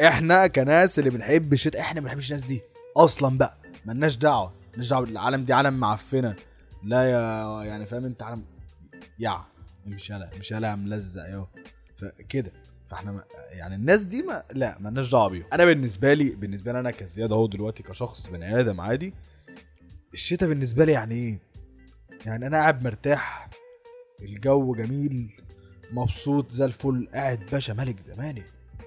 إحنا 0.00 0.46
كناس 0.46 0.98
اللي 0.98 1.10
بنحب 1.10 1.52
الشتاء 1.52 1.80
إحنا 1.80 2.00
ما 2.00 2.04
بنحبش 2.04 2.30
الناس 2.32 2.44
دي 2.44 2.60
أصلا 2.96 3.38
بقى. 3.38 3.58
مالناش 3.84 4.16
دعوة. 4.16 4.52
مالناش 4.70 4.90
دعوة 4.90 5.08
العالم 5.08 5.44
دي 5.44 5.52
عالم 5.52 5.80
معفنة. 5.80 6.36
لا 6.82 7.10
يا 7.10 7.64
يعني 7.64 7.86
فاهم 7.86 8.04
انت 8.04 8.22
عالم 8.22 8.44
يع 9.18 9.40
مش 9.86 10.12
هلا 10.12 10.30
مش 10.40 10.52
هلا 10.52 10.76
ملزق 10.76 11.22
يو. 11.30 11.48
فكده 11.96 12.52
فاحنا 12.86 13.24
يعني 13.50 13.74
الناس 13.74 14.02
دي 14.04 14.22
ما 14.22 14.42
لا 14.52 14.76
مالناش 14.80 15.10
دعوة 15.12 15.28
بيهم. 15.28 15.44
أنا 15.52 15.64
بالنسبة 15.64 16.14
لي 16.14 16.30
بالنسبة 16.30 16.72
لي 16.72 16.80
أنا 16.80 16.90
كزياد 16.90 17.32
أهو 17.32 17.46
دلوقتي 17.46 17.82
كشخص 17.82 18.30
بني 18.30 18.60
آدم 18.60 18.80
عادي 18.80 19.14
الشتاء 20.14 20.48
بالنسبة 20.48 20.84
لي 20.84 20.92
يعني 20.92 21.14
إيه؟ 21.14 21.38
يعني 22.26 22.46
أنا 22.46 22.56
قاعد 22.56 22.82
مرتاح 22.82 23.50
الجو 24.22 24.74
جميل 24.74 25.30
مبسوط 25.92 26.52
زي 26.52 26.64
الفل 26.64 27.08
قاعد 27.14 27.46
باشا 27.52 27.72
ملك 27.72 28.00
زماني 28.00 28.42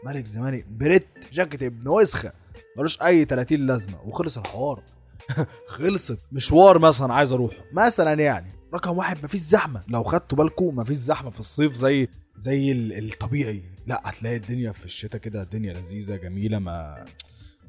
ملك 0.05 0.25
زماني 0.25 0.65
بريت 0.69 1.07
جاكيت 1.31 1.63
ابن 1.63 1.87
وسخة 1.87 2.33
ملوش 2.77 3.01
أي 3.01 3.25
30 3.25 3.57
لازمة 3.67 4.01
وخلص 4.01 4.37
الحوار. 4.37 4.83
خلصت. 5.67 6.19
مشوار 6.31 6.79
مثلا 6.79 7.13
عايز 7.13 7.31
أروح 7.31 7.53
مثلا 7.73 8.13
يعني 8.13 8.47
رقم 8.73 8.97
واحد 8.97 9.23
مفيش 9.23 9.39
زحمة. 9.39 9.81
لو 9.87 10.03
خدتوا 10.03 10.37
بالكم 10.37 10.75
مفيش 10.75 10.97
زحمة 10.97 11.29
في 11.29 11.39
الصيف 11.39 11.73
زي 11.73 12.07
زي 12.37 12.71
ال- 12.71 13.11
الطبيعي. 13.13 13.63
لا 13.87 14.01
هتلاقي 14.09 14.35
الدنيا 14.35 14.71
في 14.71 14.85
الشتاء 14.85 15.21
كده 15.21 15.41
الدنيا 15.41 15.73
لذيذة 15.73 16.15
جميلة 16.15 16.59
ما 16.59 17.05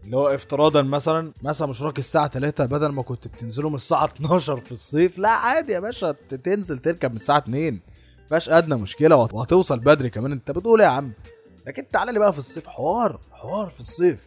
اللي 0.04 0.16
هو 0.16 0.28
افتراضا 0.28 0.82
مثلا 0.82 1.32
مثلا 1.42 1.68
مشوارك 1.68 1.99
الساعة 1.99 2.28
3 2.28 2.64
بدل 2.66 2.87
ما 2.88 3.02
كنت 3.02 3.28
بتنزلوا 3.28 3.71
من 3.71 3.76
الساعة 3.76 4.04
12 4.04 4.56
في 4.56 4.73
الصيف. 4.73 5.18
لا 5.18 5.30
عادي 5.30 5.73
يا 5.73 5.80
باشا 5.80 6.12
تنزل 6.12 6.78
تركب 6.78 7.11
من 7.11 7.16
الساعة 7.16 7.38
2 7.38 7.80
مفيهاش 8.25 8.49
أدنى 8.49 8.75
مشكلة 8.75 9.16
وهت- 9.16 9.35
وهتوصل 9.35 9.78
بدري 9.80 10.11
كمان. 10.11 10.32
انت 10.32 10.50
بتقول 10.50 10.80
إيه 10.80 10.88
يا 10.88 10.92
عم؟ 10.92 11.12
لكن 11.66 11.85
تعالى 11.92 12.12
لي 12.12 12.18
بقى 12.18 12.32
في 12.32 12.38
الصيف. 12.38 12.66
حوار 12.68 13.21
حوار 13.32 13.68
في 13.71 13.80
الصيف. 13.80 14.26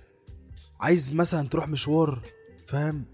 عايز 0.80 1.14
مثلا 1.16 1.48
تروح 1.48 1.68
مشوار 1.68 2.22
فاهم؟ 2.66 3.06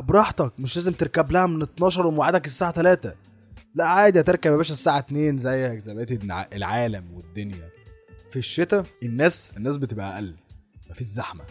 براحتك 0.00 0.52
مش 0.58 0.76
لازم 0.76 0.92
تركب 0.92 1.32
لها 1.32 1.46
من 1.46 1.62
12 1.62 2.06
وموعدك 2.06 2.46
الساعة 2.46 2.72
3 2.72 3.14
لا 3.74 3.84
عادي 3.86 4.20
هتركب 4.20 4.50
يا 4.52 4.56
باشا 4.56 4.72
الساعة 4.72 4.98
2 4.98 5.38
زيك 5.38 5.78
زي 5.78 5.94
بقية 5.94 6.18
العالم 6.52 7.14
والدنيا. 7.14 7.68
في 8.30 8.38
الشتاء 8.38 8.84
الناس 9.02 9.52
الناس 9.56 9.76
بتبقى 9.76 10.14
أقل. 10.14 10.34
مفيش 10.90 11.06
زحمة. 11.06 11.44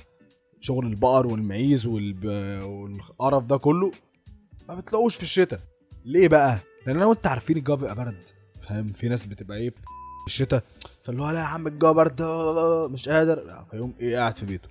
شغل 0.62 0.88
البقر 0.88 1.27
والمعيز. 1.27 1.86
والقرف 1.86 3.46
ده 3.46 3.58
كله 3.58 3.91
ما 4.70 4.75
بتلاقوش 4.75 5.15
في 5.15 5.24
الشتاء. 5.24 5.60
ليه 6.06 6.27
بقى؟ 6.27 6.58
لأن 6.88 6.96
أنا 6.96 7.06
وانت 7.06 7.27
عارفين 7.27 7.58
الجو 7.58 7.75
بيبقى 7.75 7.96
برد 7.96 8.24
فاهم؟ 8.60 8.88
في 8.94 9.10
ناس 9.10 9.25
بتبقى 9.25 9.58
إيه 9.58 9.70
في 9.70 10.27
الشتاء 10.27 10.63
فاللي 11.03 11.22
هو 11.24 11.29
لا 11.29 11.39
يا 11.39 11.44
عم 11.46 11.68
الجو 11.68 11.94
برد 11.94 12.22
مش 12.91 13.10
قادر. 13.10 13.65
فيقوم 13.72 13.94
إيه 14.00 14.18
قاعد 14.18 14.38
في 14.38 14.46
بيته. 14.46 14.70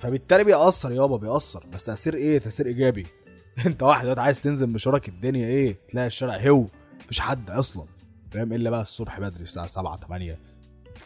فبالتالي 0.00 0.44
بيأثر 0.44 0.92
يابا 0.92 1.16
بيأثر. 1.16 1.66
بس 1.72 1.84
تأثير 1.84 2.14
إيه؟ 2.14 2.38
تأثير 2.38 2.66
إيجابي. 2.66 3.06
أنت 3.66 3.82
واحد 3.82 4.02
دلوقتي 4.02 4.20
عايز 4.20 4.42
تنزل 4.42 4.66
مشوارك 4.66 5.08
الدنيا 5.08 5.46
إيه؟ 5.46 5.78
تلاقي 5.88 6.06
الشارع 6.06 6.36
هو 6.36 6.66
مفيش 7.04 7.20
حد 7.20 7.50
أصلا. 7.50 7.84
فاهم؟ 8.30 8.52
إلا 8.52 8.70
بقى 8.70 8.80
الصبح 8.80 9.20
بدري 9.20 9.42
الساعة 9.42 9.66
7 9.66 9.96
8 9.96 10.38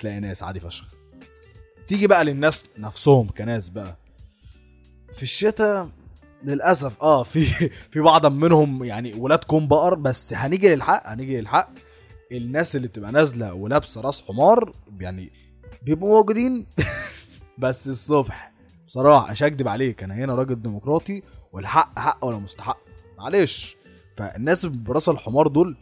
تلاقي 0.01 0.21
ناس 0.21 0.43
عادي 0.43 0.61
فشخ. 0.61 0.95
تيجي 1.87 2.07
بقى 2.07 2.25
للناس 2.25 2.67
نفسهم 2.79 3.29
كناس 3.29 3.69
بقى. 3.69 3.97
في 5.15 5.23
الشتاء 5.23 5.89
للأسف 6.45 7.03
آه 7.03 7.23
في 7.23 7.45
في 7.93 8.01
بعض 8.01 8.27
منهم 8.27 8.85
يعني 8.85 9.15
ولاد 9.15 9.45
كون 9.45 9.69
بقر. 9.69 9.95
بس 9.95 10.35
هنيجي 10.35 10.75
للحق 10.75 11.07
هنيجي 11.07 11.41
للحق. 11.41 11.71
الناس 12.33 12.77
اللي 12.77 12.89
بتبقى 12.89 13.13
نازلة 13.13 13.55
ولابسة 13.55 14.01
راس 14.01 14.23
حمار 14.23 14.75
يعني 15.01 15.33
بيبقوا 15.83 16.09
موجودين. 16.09 16.67
بس 17.59 17.89
الصبح 17.89 18.54
بصراحة 18.95 19.33
مش 19.33 19.43
هكدب 19.43 19.69
عليك 19.69 20.03
أنا 20.03 20.15
هنا 20.15 20.35
راجل 20.35 20.63
ديمقراطي 20.63 21.23
والحق 21.53 21.99
حق 21.99 22.25
ولا 22.25 22.39
مستحق؟ 22.39 22.79
معلش. 23.19 23.77
فالناس 24.17 24.67
برأس 24.67 25.09
الحمار 25.09 25.47
دول 25.49 25.77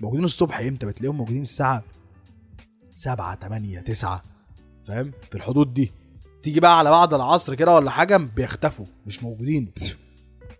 موجودين 0.00 0.24
الصبح 0.24 0.58
إمتى؟ 0.58 0.86
بتلاقيهم 0.86 1.16
موجودين 1.16 1.42
الساعة 1.42 1.82
7 2.94 3.36
8 3.36 3.80
9 3.80 4.22
فاهم؟ 4.82 5.12
في 5.30 5.34
الحدود 5.34 5.74
دي. 5.74 5.92
تيجي 6.42 6.60
بقى 6.60 6.78
على 6.78 6.90
بعد 6.90 7.14
العصر 7.14 7.54
كده 7.54 7.74
ولا 7.74 7.90
حاجة 7.90 8.16
بيختفوا 8.16 8.86
مش 9.06 9.22
موجودين. 9.22 9.72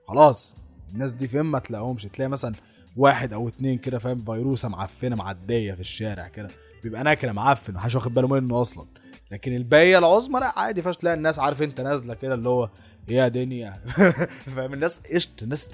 خلاص. 0.08 0.56
الناس 0.92 1.14
دي 1.14 1.28
فين؟ 1.28 1.42
ما 1.42 1.58
تلاقيهمش. 1.58 2.02
تلاقي 2.02 2.28
مثلا 2.28 2.52
واحد 2.96 3.32
أو 3.32 3.48
اتنين 3.48 3.78
كده 3.78 3.98
فاهم؟ 3.98 4.24
فيروسة 4.24 4.68
معفنة 4.68 5.16
معدية 5.16 5.74
في 5.74 5.80
الشارع 5.80 6.28
كده. 6.28 6.48
بيبقى 6.82 7.04
ناكله 7.04 7.32
معفن 7.32 7.74
محدش 7.74 7.94
واخد 7.94 8.14
باله 8.14 8.28
منه 8.28 8.60
أصلا. 8.60 8.84
لكن 9.32 9.56
الباقية 9.56 9.98
العظمى 9.98 10.40
لا 10.40 10.58
عادي 10.58 10.82
فاش 10.82 10.96
تلاقي 10.96 11.14
الناس 11.14 11.38
عارف 11.38 11.62
انت 11.62 11.80
نازلة 11.80 12.14
كده 12.14 12.34
اللي 12.34 12.48
هو 12.48 12.70
يا 13.08 13.28
دنيا. 13.28 13.70
فاهم؟ 14.56 14.74
الناس 14.74 15.00
قشط 15.14 15.42
الناس 15.42 15.70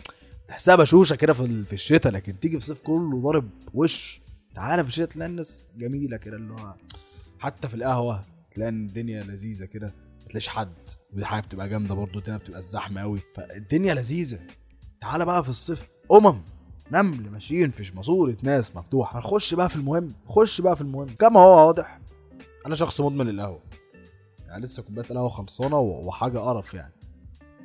تحسها 0.48 0.76
بشوشة 0.76 1.16
كده 1.16 1.32
في 1.32 1.64
في 1.64 1.72
الشتاء 1.72 2.12
لكن 2.12 2.40
تيجي 2.40 2.60
في 2.60 2.68
الصيف 2.70 2.80
كله 2.80 3.20
ضارب 3.20 3.50
وش. 3.74 4.20
تعالى 4.54 4.82
في 4.82 4.88
الشتاء 4.88 5.06
تلاقي 5.06 5.28
الناس 5.30 5.66
جميلة 5.76 6.16
كده 6.16 6.36
اللي 6.36 6.52
هو 6.52 6.74
حتى 7.38 7.68
في 7.68 7.74
القهوة 7.74 8.24
تلاقي 8.54 8.68
الدنيا 8.68 9.22
لذيذة 9.22 9.64
كده 9.64 9.86
ما 9.86 10.24
تلاقيش 10.28 10.48
حد. 10.48 10.72
ودي 11.12 11.24
حاجة 11.24 11.42
بتبقى 11.42 11.68
جامدة 11.68 11.94
برضه 11.94 12.18
الدنيا 12.18 12.38
بتبقى 12.38 12.58
الزحمة 12.58 13.00
قوي 13.00 13.20
فالدنيا 13.34 13.94
لذيذة. 13.94 14.40
تعالى 15.00 15.24
بقى 15.24 15.42
في 15.42 15.48
الصيف 15.48 15.88
أمم 16.12 16.40
نمل 16.92 17.30
ماشيين 17.30 17.70
في 17.70 17.96
ماسورة 17.96 18.36
ناس 18.42 18.76
مفتوحة. 18.76 19.18
هنخش 19.18 19.54
بقى 19.54 19.68
في 19.68 19.76
المهم 19.76 20.12
خش 20.26 20.60
بقى 20.60 20.76
في 20.76 20.82
المهم. 20.82 21.08
كما 21.08 21.40
هو 21.40 21.66
واضح. 21.66 22.00
أنا 22.68 22.76
شخص 22.76 23.00
مدمن 23.00 23.26
للقهوه 23.26 23.60
يعني 24.46 24.64
لسه 24.64 24.82
كوباية 24.82 25.06
القهوة 25.10 25.28
خلصانة 25.28 25.78
وحاجة 25.78 26.38
قرف 26.38 26.74
يعني. 26.74 26.92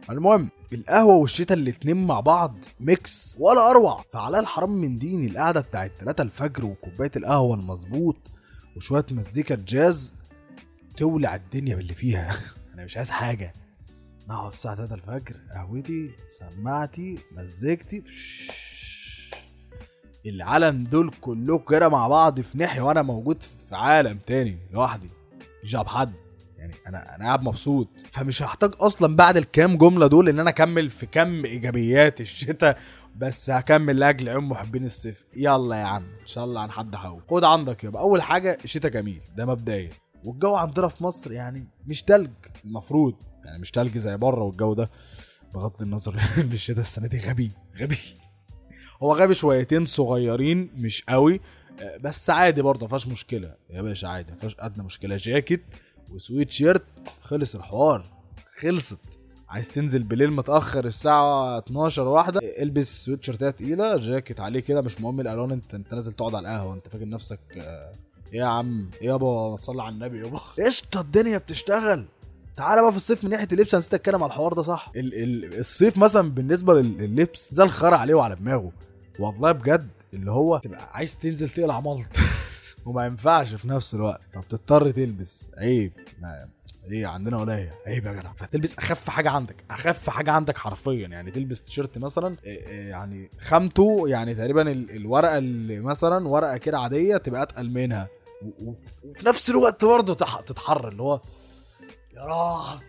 المهم 0.09 0.51
القهوة 0.73 1.15
والشتا 1.15 1.53
الاتنين 1.53 2.07
مع 2.07 2.19
بعض 2.19 2.55
ميكس 2.79 3.35
ولا 3.39 3.69
أروع. 3.69 4.03
فعلى 4.13 4.39
الحرام 4.39 4.69
من 4.69 4.99
ديني 4.99 5.27
القعدة 5.27 5.61
بتاعت 5.61 5.91
3 5.99 6.21
الفجر 6.21 6.65
وكوباية 6.65 7.11
القهوة 7.15 7.55
المظبوط 7.55 8.17
وشوية 8.77 9.05
مزيكا 9.11 9.55
جاز 9.55 10.15
تولع 10.97 11.35
الدنيا 11.35 11.75
باللي 11.75 11.93
فيها. 11.93 12.37
أنا 12.73 12.85
مش 12.85 12.97
عايز 12.97 13.09
حاجة. 13.09 13.53
نقعد 14.29 14.47
الساعة 14.47 14.75
3 14.75 14.95
الفجر 14.95 15.35
قهوتي 15.55 16.11
سماعتي 16.39 17.17
مزيكتي. 17.31 18.03
العالم 20.25 20.83
دول 20.83 21.11
كلهم 21.21 21.59
كده 21.69 21.89
مع 21.89 22.07
بعض 22.07 22.41
في 22.41 22.57
ناحية 22.57 22.81
وأنا 22.81 23.01
موجود 23.01 23.43
في 23.43 23.75
عالم 23.75 24.19
تاني 24.27 24.57
لوحدي. 24.73 25.09
مش 25.63 25.71
جاب 25.71 25.87
حد. 25.87 26.13
يعني 26.57 26.73
أنا 26.87 27.15
أنا 27.15 27.25
قاعد 27.25 27.43
مبسوط. 27.43 27.87
فمش 28.11 28.43
هحتاج 28.43 28.71
أصلا 28.79 29.15
بعد 29.15 29.37
الكام 29.37 29.77
جملة 29.77 30.07
دول 30.07 30.29
إن 30.29 30.39
أنا 30.39 30.49
أكمل 30.49 30.89
في 30.89 31.05
كم 31.05 31.45
إيجابيات 31.45 32.21
الشتاء 32.21 32.79
بس 33.17 33.49
هكمل 33.49 33.99
لأجل 33.99 34.29
عيون 34.29 34.43
محبين 34.43 34.85
الصيف. 34.85 35.25
يلا 35.35 35.75
يا 35.75 35.83
عم. 35.85 36.03
إن 36.03 36.27
شاء 36.27 36.45
الله 36.45 36.61
عن 36.61 36.71
حد 36.71 36.95
حاول 36.95 37.21
خد 37.29 37.43
عندك 37.43 37.83
يابا. 37.83 37.99
أول 37.99 38.21
حاجة 38.21 38.57
الشتاء 38.63 38.91
جميل. 38.91 39.21
ده 39.35 39.45
مبدئيا. 39.45 39.89
والجو 40.23 40.55
عندنا 40.55 40.87
في 40.87 41.03
مصر 41.03 41.31
يعني 41.31 41.67
مش 41.87 42.01
تلج. 42.01 42.29
المفروض. 42.65 43.13
يعني 43.45 43.59
مش 43.59 43.71
تلج 43.71 43.97
زي 43.97 44.17
بره 44.17 44.43
والجو 44.43 44.73
ده. 44.73 44.89
بغض 45.53 45.81
النظر 45.81 46.13
إن 46.37 46.51
الشتاء 46.51 46.79
السنة 46.79 47.07
دي 47.07 47.17
غبي. 47.17 47.51
غبي. 47.81 47.97
هو 49.03 49.13
غبي 49.13 49.33
شويتين 49.33 49.85
صغيرين 49.85 50.69
مش 50.77 51.03
قوي. 51.09 51.39
آه، 51.81 51.97
بس 51.97 52.29
عادي 52.29 52.61
برضه 52.61 52.81
ما 52.81 52.87
فيهاش 52.87 53.07
مشكلة. 53.07 53.55
يا 53.69 53.81
باشا 53.81 54.07
عادي 54.07 54.31
ما 54.31 54.37
فيهاش 54.37 54.55
أدنى 54.59 54.83
مشكلة. 54.83 55.17
جاكيت 55.17 55.63
وسويت 56.09 56.49
شيرت 56.51 56.83
خلص 57.21 57.55
الحوار. 57.55 58.05
خلصت. 58.59 59.19
عايز 59.49 59.69
تنزل 59.69 60.03
بالليل 60.03 60.31
متأخر 60.31 60.85
الساعة 60.85 61.57
12 61.59 62.07
واحدة. 62.07 62.39
البس 62.61 63.05
سويت 63.05 63.23
شيرتات 63.23 63.55
تقيلة 63.59 63.97
جاكيت 63.97 64.39
عليه 64.39 64.59
كده 64.59 64.81
مش 64.81 65.01
مهم 65.01 65.19
الألوان. 65.19 65.51
انت 65.51 65.73
انت 65.73 65.93
نازل 65.93 66.13
تقعد 66.13 66.35
على 66.35 66.47
القهوة. 66.49 66.73
انت 66.73 66.87
فاكر 66.87 67.09
نفسك 67.09 67.39
آه، 67.57 67.93
إيه 68.33 68.39
يا 68.39 68.45
عم؟ 68.45 68.89
إيه 69.01 69.07
يابا؟ 69.07 69.49
ما 69.49 69.57
تصلي 69.57 69.83
على 69.83 69.93
النبي 69.95 70.19
يابا. 70.19 70.37
قشطة 70.65 71.01
الدنيا 71.01 71.37
بتشتغل. 71.37 72.05
تعالى 72.57 72.81
بقى 72.81 72.91
في 72.91 72.97
الصيف 72.97 73.23
من 73.23 73.29
ناحية 73.29 73.47
اللبس 73.51 73.75
نسيت 73.75 73.93
أتكلم 73.93 74.23
على 74.23 74.29
الحوار 74.29 74.53
ده 74.53 74.61
صح؟ 74.61 74.91
ال 74.95 75.13
ال 75.23 75.59
الصيف 75.59 75.97
مثلا 75.97 76.29
بالنسبة 76.29 76.73
لل- 76.73 76.97
لللبس 76.97 77.49
زي 77.53 77.63
الخرا 77.63 77.97
عليه 77.97 78.13
وعلى 78.13 78.35
دماغه. 78.35 78.71
والله 79.19 79.51
بجد 79.51 79.87
اللي 80.13 80.31
هو 80.31 80.57
تبقى 80.57 80.89
عايز 80.91 81.17
تنزل 81.17 81.49
تقلع 81.49 81.79
ملط. 81.79 82.07
وما 82.85 83.05
ينفعش 83.05 83.55
في 83.55 83.67
نفس 83.67 83.95
الوقت. 83.95 84.21
فبتضطر 84.33 84.91
تلبس. 84.91 85.51
عيب. 85.57 85.91
إيه 86.91 87.07
عندنا 87.07 87.37
ولايه 87.37 87.73
عيب 87.87 88.05
يا 88.05 88.13
جدع. 88.13 88.33
فتلبس 88.33 88.77
أخف 88.77 89.09
حاجة 89.09 89.29
عندك. 89.29 89.55
أخف 89.71 90.09
حاجة 90.09 90.31
عندك 90.31 90.57
حرفيا. 90.57 91.07
يعني 91.07 91.31
تلبس 91.31 91.63
تيشيرت 91.63 91.97
مثلا 91.97 92.35
إيه 92.43 92.67
إيه 92.67 92.89
يعني 92.89 93.29
خامته 93.41 94.03
يعني 94.07 94.35
تقريبا 94.35 94.61
ال- 94.71 94.91
الورقة 94.95 95.37
اللي 95.37 95.79
مثلا 95.79 96.27
ورقة 96.27 96.57
كده 96.57 96.79
عادية 96.79 97.17
تبقى 97.17 97.43
أتقل 97.43 97.69
منها. 97.69 98.07
وفي 98.61 99.25
نفس 99.25 99.49
الوقت 99.49 99.85
برضه 99.85 100.13
تح- 100.13 100.41
تتحرر. 100.41 100.87
اللي 100.87 101.01
هو 101.03 101.21
يا 102.15 102.23
رب. 102.25 102.79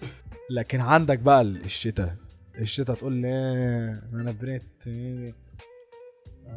لكن 0.51 0.81
عندك 0.81 1.19
بقى 1.19 1.41
ال- 1.41 1.65
الشتاء. 1.65 2.17
الشتاء 2.59 2.97
تقول 2.97 3.13
لي 3.13 3.29
إيه، 3.29 4.03
أنا 4.13 4.33
بريت. 4.33 4.63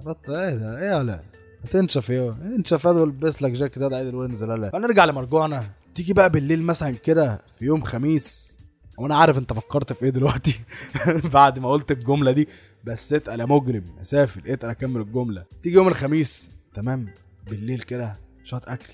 بط 0.05 0.29
إيه 0.29 0.55
ده؟ 0.55 0.79
إيه 0.79 0.97
ولا 0.97 1.21
هتنشف 1.63 2.11
إيه؟ 2.11 2.31
انشف 2.31 2.87
هذا 2.87 2.99
والبس 2.99 3.41
لك 3.41 3.51
جاكيت 3.51 3.83
هذا 3.83 3.95
عيد 3.95 4.13
وانزل 4.13 4.61
لا 4.61 4.71
هنرجع 4.73 5.05
لمرجوعنا. 5.05 5.63
تيجي 5.95 6.13
بقى 6.13 6.29
بالليل 6.29 6.61
مثلا 6.63 6.91
كده 6.91 7.41
في 7.59 7.65
يوم 7.65 7.81
خميس. 7.83 8.57
وأنا 8.97 9.15
عارف 9.17 9.37
أنت 9.37 9.53
فكرت 9.53 9.93
في 9.93 10.05
إيه 10.05 10.09
دلوقتي. 10.11 10.59
بعد 11.33 11.59
ما 11.59 11.69
قلت 11.71 11.91
الجملة 11.91 12.31
دي 12.31 12.47
بس 12.83 13.13
اتقل 13.13 13.39
يا 13.39 13.45
مجرم. 13.45 13.83
يا 13.97 14.03
سافل 14.03 14.51
اتقل 14.51 14.69
أكمل 14.69 15.01
الجملة. 15.01 15.45
تيجي 15.63 15.75
يوم 15.75 15.87
الخميس 15.87 16.51
تمام. 16.73 17.07
بالليل 17.49 17.79
كده 17.79 18.17
شوية 18.43 18.61
أكل. 18.65 18.93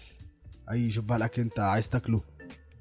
أي 0.71 0.91
شوف 0.91 1.05
بقى 1.05 1.17
الأكل 1.17 1.41
أنت 1.41 1.59
عايز 1.59 1.89
تاكله. 1.89 2.21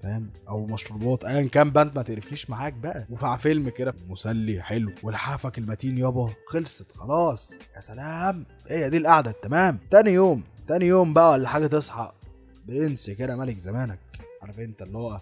فاهم؟ 0.03 0.31
أو 0.49 0.67
مشروبات 0.67 1.25
ايا 1.25 1.49
كان 1.49 1.71
بند 1.71 1.93
ما 1.97 2.03
تقرفنيش 2.03 2.51
معاك 2.51 2.73
بقى. 2.73 3.07
وفي 3.11 3.37
فيلم 3.39 3.69
كده 3.69 3.95
مسلي 4.09 4.63
حلو. 4.63 4.93
ولحافك 5.03 5.59
المتين 5.59 5.99
يابا 5.99 6.31
خلصت 6.47 6.93
خلاص. 6.97 7.55
يا 7.77 7.81
سلام. 7.81 8.47
هي 8.69 8.91
دي 8.91 8.97
القعدة 8.97 9.35
تمام. 9.43 9.79
تاني 9.91 10.11
يوم 10.11 10.43
تاني 10.69 10.87
يوم 10.87 11.15
بقى 11.15 11.31
ولا 11.31 11.49
حاجة 11.49 11.67
تصحى. 11.67 12.13
برنس 12.67 13.11
كده 13.11 13.37
ملك 13.37 13.59
زمانك. 13.59 13.99
عارف 14.43 14.61
أنت 14.61 14.83
اللي 14.83 14.99
هو 14.99 15.21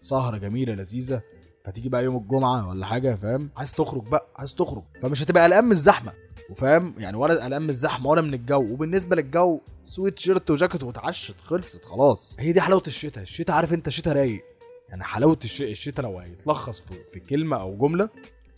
سهرة 0.00 0.36
جميلة 0.36 0.74
لذيذة. 0.74 1.22
فتيجي 1.64 1.88
بقى 1.88 2.04
يوم 2.04 2.16
الجمعة 2.16 2.68
ولا 2.68 2.86
حاجة 2.86 3.14
فاهم؟ 3.14 3.50
عايز 3.56 3.72
تخرج 3.72 4.08
بقى 4.08 4.26
عايز 4.36 4.54
تخرج. 4.54 4.82
فمش 5.02 5.22
هتبقى 5.22 5.44
قلقان 5.44 5.64
من 5.64 5.70
الزحمة. 5.70 6.12
وفاهم؟ 6.50 6.94
يعني 6.98 7.16
ولا 7.16 7.34
قلقان 7.44 7.62
من 7.62 7.68
الزحمة 7.70 8.10
ولا 8.10 8.20
من 8.22 8.34
الجو. 8.34 8.72
وبالنسبة 8.72 9.16
للجو 9.16 9.60
سويت 9.84 10.18
شيرت 10.18 10.50
وجاكيت 10.50 10.82
واتعشت 10.82 11.40
خلصت 11.40 11.84
خلاص. 11.84 12.36
هي 12.40 12.52
دي 12.52 12.60
حلاوة 12.60 12.82
الشتاء. 12.86 13.22
الشتاء 13.22 13.56
عارف 13.56 13.72
انت 13.72 13.88
شتاء 13.88 14.14
رايق. 14.14 14.44
يعني 14.88 15.04
حلاوة 15.04 15.38
الش- 15.44 15.62
الشتاء 15.62 16.04
لو 16.06 16.18
هيتلخص 16.18 16.80
في, 16.80 16.94
في 17.12 17.20
كلمة 17.20 17.56
أو 17.60 17.76
جملة 17.76 18.08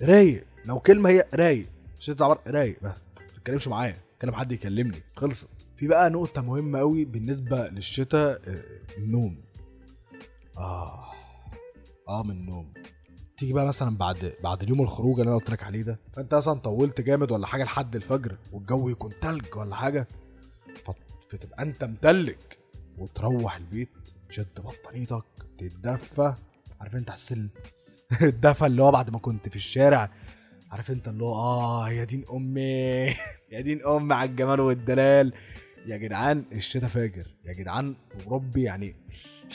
رايق. 0.02 0.44
لو 0.64 0.80
كلمة 0.80 1.10
هي 1.10 1.24
رايق 1.34 1.66
الشتاء 1.98 2.24
عباره 2.30 2.40
رايق 2.46 2.76
بس 2.82 2.90
ما 3.16 3.32
تتكلمش 3.36 3.68
معايا. 3.68 3.96
كلم 4.22 4.34
حد 4.34 4.52
يكلمني. 4.52 5.02
خلصت. 5.16 5.48
في 5.76 5.86
بقى 5.88 6.10
نقطة 6.10 6.42
مهمة 6.42 6.78
قوي 6.78 7.04
بالنسبة 7.04 7.68
للشتاء 7.68 8.40
آه، 8.48 8.62
النوم. 8.98 9.40
آه. 10.58 11.04
آه 12.08 12.22
من 12.22 12.30
النوم. 12.30 12.72
تيجي 13.40 13.52
بقى 13.52 13.66
مثلا 13.66 13.96
بعد 13.96 14.34
بعد 14.42 14.62
اليوم 14.62 14.80
الخروج 14.80 15.20
اللي 15.20 15.30
أنا 15.30 15.38
قلت 15.38 15.50
لك 15.50 15.62
عليه 15.62 15.82
ده 15.82 15.98
فأنت 16.12 16.34
مثلا 16.34 16.54
طولت 16.54 17.00
جامد 17.00 17.32
ولا 17.32 17.46
حاجة 17.46 17.64
لحد 17.64 17.96
الفجر 17.96 18.36
والجو 18.52 18.88
يكون 18.88 19.12
تلج 19.20 19.56
ولا 19.56 19.76
حاجة 19.76 20.08
فتبقى 21.30 21.62
أنت 21.62 21.84
متلج 21.84 22.36
وتروح 22.98 23.56
البيت 23.56 23.88
تشد 24.28 24.60
بطانيتك 24.60 25.24
تتدفى 25.58 26.34
عارف 26.80 26.96
أنت 26.96 27.10
حاسس 27.10 27.32
ال- 27.32 27.48
الدفى 28.22 28.66
اللي 28.66 28.82
هو 28.82 28.90
بعد 28.90 29.10
ما 29.10 29.18
كنت 29.18 29.48
في 29.48 29.56
الشارع 29.56 30.10
عارف 30.70 30.90
أنت 30.90 31.08
اللي 31.08 31.24
هو 31.24 31.34
آه 31.34 31.90
يا 31.90 32.04
دين 32.04 32.24
أمي 32.32 33.06
يا 33.52 33.60
دين 33.60 33.86
أمي 33.86 34.14
على 34.14 34.30
الجمال 34.30 34.60
والدلال 34.60 35.32
يا 35.86 35.96
جدعان 35.96 36.44
الشتاء 36.52 36.88
فاجر 36.88 37.26
يا 37.44 37.52
جدعان 37.52 37.94
وربي 38.26 38.62
يعني. 38.62 38.96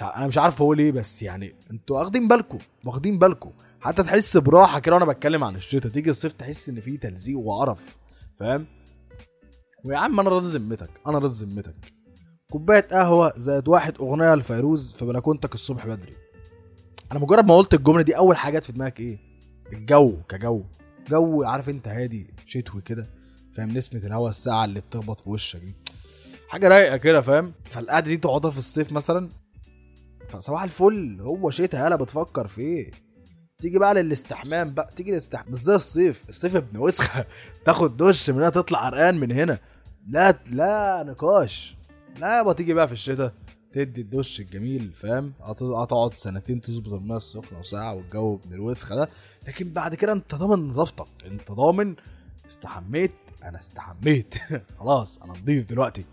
أنا 0.01 0.27
مش 0.27 0.37
عارف 0.37 0.61
أقول 0.61 0.79
إيه 0.79 0.91
بس 0.91 1.23
يعني 1.23 1.55
أنتوا 1.71 1.99
واخدين 1.99 2.27
بالكم 2.27 2.57
واخدين 2.85 3.19
بالكم 3.19 3.51
حتى 3.85 4.03
تحس 4.03 4.37
براحة 4.37 4.79
كده 4.79 4.95
وأنا 4.95 5.05
بتكلم 5.05 5.43
عن 5.43 5.55
الشتاء 5.55 5.91
تيجي 5.91 6.09
الصيف 6.09 6.31
تحس 6.31 6.69
إن 6.69 6.79
فيه 6.79 6.99
تلزيق 6.99 7.37
وقرف 7.37 7.97
فاهم؟ 8.39 8.65
ويا 9.83 9.97
عم 9.97 10.19
أنا 10.19 10.29
راضي 10.29 10.47
ذمتك 10.47 10.89
أنا 11.07 11.19
راضي 11.19 11.45
ذمتك. 11.45 11.75
كوباية 12.51 12.87
قهوة 12.91 13.33
زائد 13.37 13.67
واحد 13.67 13.97
أغنية 13.99 14.35
لفيروز 14.35 14.93
في 14.93 15.05
بلكونتك 15.05 15.53
الصبح 15.53 15.87
بدري. 15.87 16.13
أنا 17.11 17.19
مجرد 17.19 17.45
ما 17.45 17.57
قلت 17.57 17.73
الجملة 17.73 18.01
دي 18.01 18.17
أول 18.17 18.37
حاجة 18.37 18.59
جت 18.59 18.65
في 18.65 18.71
دماغك 18.71 18.99
إيه؟ 18.99 19.19
الجو 19.73 20.17
كجو. 20.29 20.63
جو 21.09 21.43
عارف 21.43 21.69
أنت 21.69 21.87
هادي 21.87 22.33
شتوي 22.45 22.81
كده 22.81 23.07
فاهم؟ 23.57 23.69
نسمة 23.69 23.99
الهواء 23.99 24.29
الساعة 24.29 24.65
اللي 24.65 24.79
بتخبط 24.79 25.19
في 25.19 25.29
وشك 25.29 25.59
دي. 25.59 25.75
حاجة 26.49 26.67
رايقة 26.67 26.97
كده 26.97 27.21
فاهم؟ 27.21 27.53
فالقعدة 27.65 28.05
دي 28.07 28.17
تقعدها 28.17 28.51
في 28.51 28.57
الصيف 28.57 28.91
مثلا؟ 28.91 29.29
فصباح 30.29 30.63
الفل 30.63 31.21
هو 31.21 31.49
شتاء 31.49 31.83
يالا 31.83 31.95
بتفكر 31.95 32.47
في 32.47 32.61
إيه؟ 32.61 33.04
تيجي 33.61 33.79
بقى 33.79 33.93
للاستحمام 33.93 34.73
بقى 34.73 34.89
تيجي 34.95 35.11
للاستحمام. 35.11 35.53
مش 35.53 35.59
زي 35.59 35.75
الصيف. 35.75 36.23
الصيف 36.29 36.55
ابن 36.55 36.77
وسخة. 36.77 37.25
تاخد 37.65 37.97
دش 37.97 38.29
من 38.29 38.35
هنا 38.37 38.49
تطلع 38.49 38.79
عرقان 38.85 39.19
من 39.19 39.31
هنا. 39.31 39.59
لا 40.07 40.35
لا 40.51 41.03
نقاش. 41.07 41.75
لا 42.19 42.37
يابا 42.37 42.53
تيجي 42.53 42.73
بقى 42.73 42.87
في 42.87 42.93
الشتاء 42.93 43.33
تدي 43.73 44.01
الدش 44.01 44.39
الجميل 44.39 44.93
فاهم؟ 44.93 45.33
هت- 45.41 45.61
هتقعد 45.63 46.13
سنتين 46.17 46.61
تظبط 46.61 46.93
الميه 46.93 47.17
السخنة 47.17 47.59
وساعه 47.59 47.93
والجو 47.95 48.35
ابن 48.35 48.53
الوسخة 48.53 48.95
ده. 48.95 49.09
لكن 49.47 49.69
بعد 49.69 49.95
كده 49.95 50.11
انت 50.13 50.35
ضامن 50.35 50.67
نظافتك. 50.67 51.07
انت 51.25 51.51
ضامن 51.51 51.95
استحميت 52.47 53.11
أنا 53.43 53.59
استحميت. 53.59 54.35
خلاص 54.79 55.17
أنا 55.21 55.33
نضيف 55.33 55.65
دلوقتي. 55.65 56.05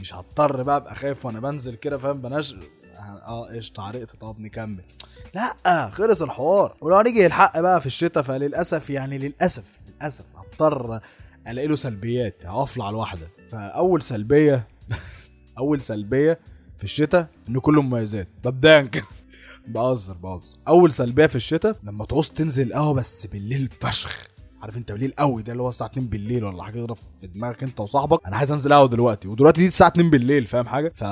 مش 0.00 0.14
هضطر 0.14 0.62
بقى 0.62 0.76
ابقى 0.76 0.94
خايف 0.94 1.26
وأنا 1.26 1.40
بنزل 1.40 1.74
كده 1.74 1.98
فاهم؟ 1.98 2.20
بنش 2.22 2.54
آه 3.06 3.56
قشطة 3.56 3.82
عرقت. 3.82 4.16
طب 4.16 4.40
نكمل. 4.40 4.84
لا 5.34 5.90
خلص 5.90 6.22
الحوار. 6.22 6.76
ولو 6.80 6.96
هنيجي 6.96 7.26
الحق 7.26 7.60
بقى 7.60 7.80
في 7.80 7.86
الشتاء 7.86 8.22
فللأسف 8.22 8.90
يعني 8.90 9.18
للأسف 9.18 9.78
للأسف 9.88 10.24
هضطر 10.36 11.00
ألاقي 11.48 11.68
له 11.68 11.74
سلبيات 11.76 12.46
هفلع 12.46 12.88
الواحدة. 12.90 13.28
فأول 13.50 14.02
سلبية 14.02 14.66
أول 15.58 15.80
سلبية 15.80 16.38
في 16.78 16.84
الشتاء 16.84 17.26
إن 17.48 17.58
كله 17.58 17.82
مميزات 17.82 18.28
مبدئيا 18.46 18.82
كده 18.82 19.04
بهزر 19.68 20.14
بهزر. 20.14 20.58
أول 20.68 20.92
سلبية 20.92 21.26
في 21.26 21.36
الشتاء 21.36 21.76
لما 21.82 22.04
تعوز 22.04 22.30
تنزل 22.30 22.72
قهوة 22.72 22.94
بس 22.94 23.26
بالليل 23.26 23.68
فشخ. 23.80 24.28
عارف 24.62 24.76
أنت 24.76 24.92
بالليل 24.92 25.12
قوي 25.18 25.42
ده 25.42 25.52
اللي 25.52 25.62
هو 25.62 25.68
الساعة 25.68 25.88
2 25.88 26.06
بالليل 26.06 26.44
ولا 26.44 26.62
حاجة 26.62 26.84
كده 26.84 26.94
في 26.94 27.26
دماغك 27.26 27.62
أنت 27.62 27.80
وصاحبك. 27.80 28.26
أنا 28.26 28.36
عايز 28.36 28.50
أنزل 28.52 28.72
قهوة 28.72 28.88
دلوقتي 28.88 29.28
ودلوقتي 29.28 29.60
دي 29.60 29.66
الساعة 29.68 29.88
2 29.88 30.10
بالليل 30.10 30.46
فاهم 30.46 30.66
حاجة؟ 30.66 30.92
ف 30.94 31.04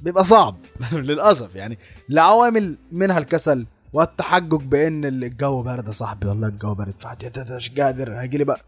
بيبقى 0.00 0.24
صعب 0.24 0.56
للأسف 0.92 1.54
يعني. 1.54 1.78
لعوامل 2.08 2.76
منها 2.92 3.18
الكسل 3.18 3.66
والتحجج 3.92 4.62
بإن 4.62 5.04
الجو 5.04 5.62
برد 5.62 5.86
يا 5.86 5.92
صاحبي 5.92 6.26
والله 6.26 6.48
الجو 6.48 6.74
برد 6.74 6.94
فهت- 6.98 7.50
مش 7.50 7.70
قادر. 7.80 8.20
هيجي 8.20 8.38
لي 8.38 8.44
بقى. 8.44 8.60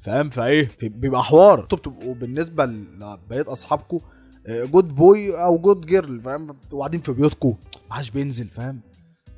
فاهم؟ 0.00 0.30
فإيه؟ 0.30 0.68
بيبقى 0.82 1.22
حوار. 1.22 1.60
أنتوا 1.62 1.78
بتبقوا 1.78 2.14
بالنسبة 2.14 2.64
لبقية 2.66 3.52
اصحابكم 3.52 4.00
good 4.48 4.94
boy 4.94 5.44
أو 5.44 5.58
good 5.58 5.86
girl 5.86 6.20
فاهم؟ 6.20 6.56
وقاعدين 6.72 7.00
في 7.00 7.12
بيوتكم 7.12 7.54
ما 7.90 7.94
حدش 7.96 8.10
بينزل 8.10 8.48
فاهم؟ 8.48 8.80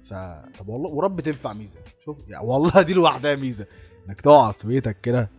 ف 0.05 0.15
طب 0.59 0.69
والله 0.69 0.89
ورب 0.91 1.21
تنفع 1.21 1.53
ميزة. 1.53 1.79
شوف 2.05 2.19
يعني 2.29 2.47
والله 2.47 2.83
دي 2.83 2.95
لوحدها 2.95 3.35
ميزة. 3.35 3.67
إنك 4.09 4.21
تقعد 4.21 4.55
في 4.55 4.67
بيتك 4.67 5.01
كده 5.01 5.31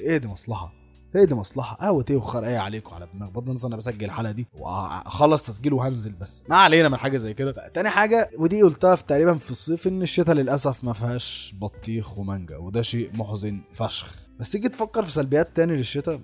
إيه 0.00 0.16
دي 0.16 0.28
مصلحة؟ 0.28 0.72
إيه 1.16 1.24
دي 1.24 1.34
مصلحة. 1.34 1.76
قهوة 1.76 2.04
إيه 2.10 2.16
وخرقيه 2.16 2.58
عليكم 2.58 2.94
على 2.94 3.08
دماغ 3.14 3.30
بغض 3.30 3.48
النظر 3.48 3.68
أنا 3.68 3.76
بسجل 3.76 4.04
الحلقة 4.04 4.32
دي 4.32 4.46
واخلص 4.58 5.46
تسجيل 5.46 5.72
وهنزل 5.72 6.12
بس. 6.12 6.44
ما 6.48 6.56
علينا 6.56 6.88
من 6.88 6.96
حاجة 6.96 7.16
زي 7.16 7.34
كده. 7.34 7.68
تاني 7.74 7.88
حاجة 7.90 8.30
ودي 8.38 8.62
قلتها 8.62 8.94
في 8.94 9.04
تقريبا 9.04 9.38
في 9.38 9.50
الصيف 9.50 9.86
إن 9.86 10.02
الشتاء 10.02 10.34
للأسف 10.34 10.84
ما 10.84 10.92
فيهاش 10.92 11.54
بطيخ 11.60 12.18
ومانجا 12.18 12.56
وده 12.56 12.82
شيء 12.82 13.10
محزن 13.14 13.60
فشخ. 13.72 14.14
بس 14.40 14.52
تيجي 14.52 14.68
تفكر 14.68 15.02
في 15.02 15.12
سلبيات 15.12 15.56
تاني 15.56 15.76
للشتاء؟ 15.76 16.20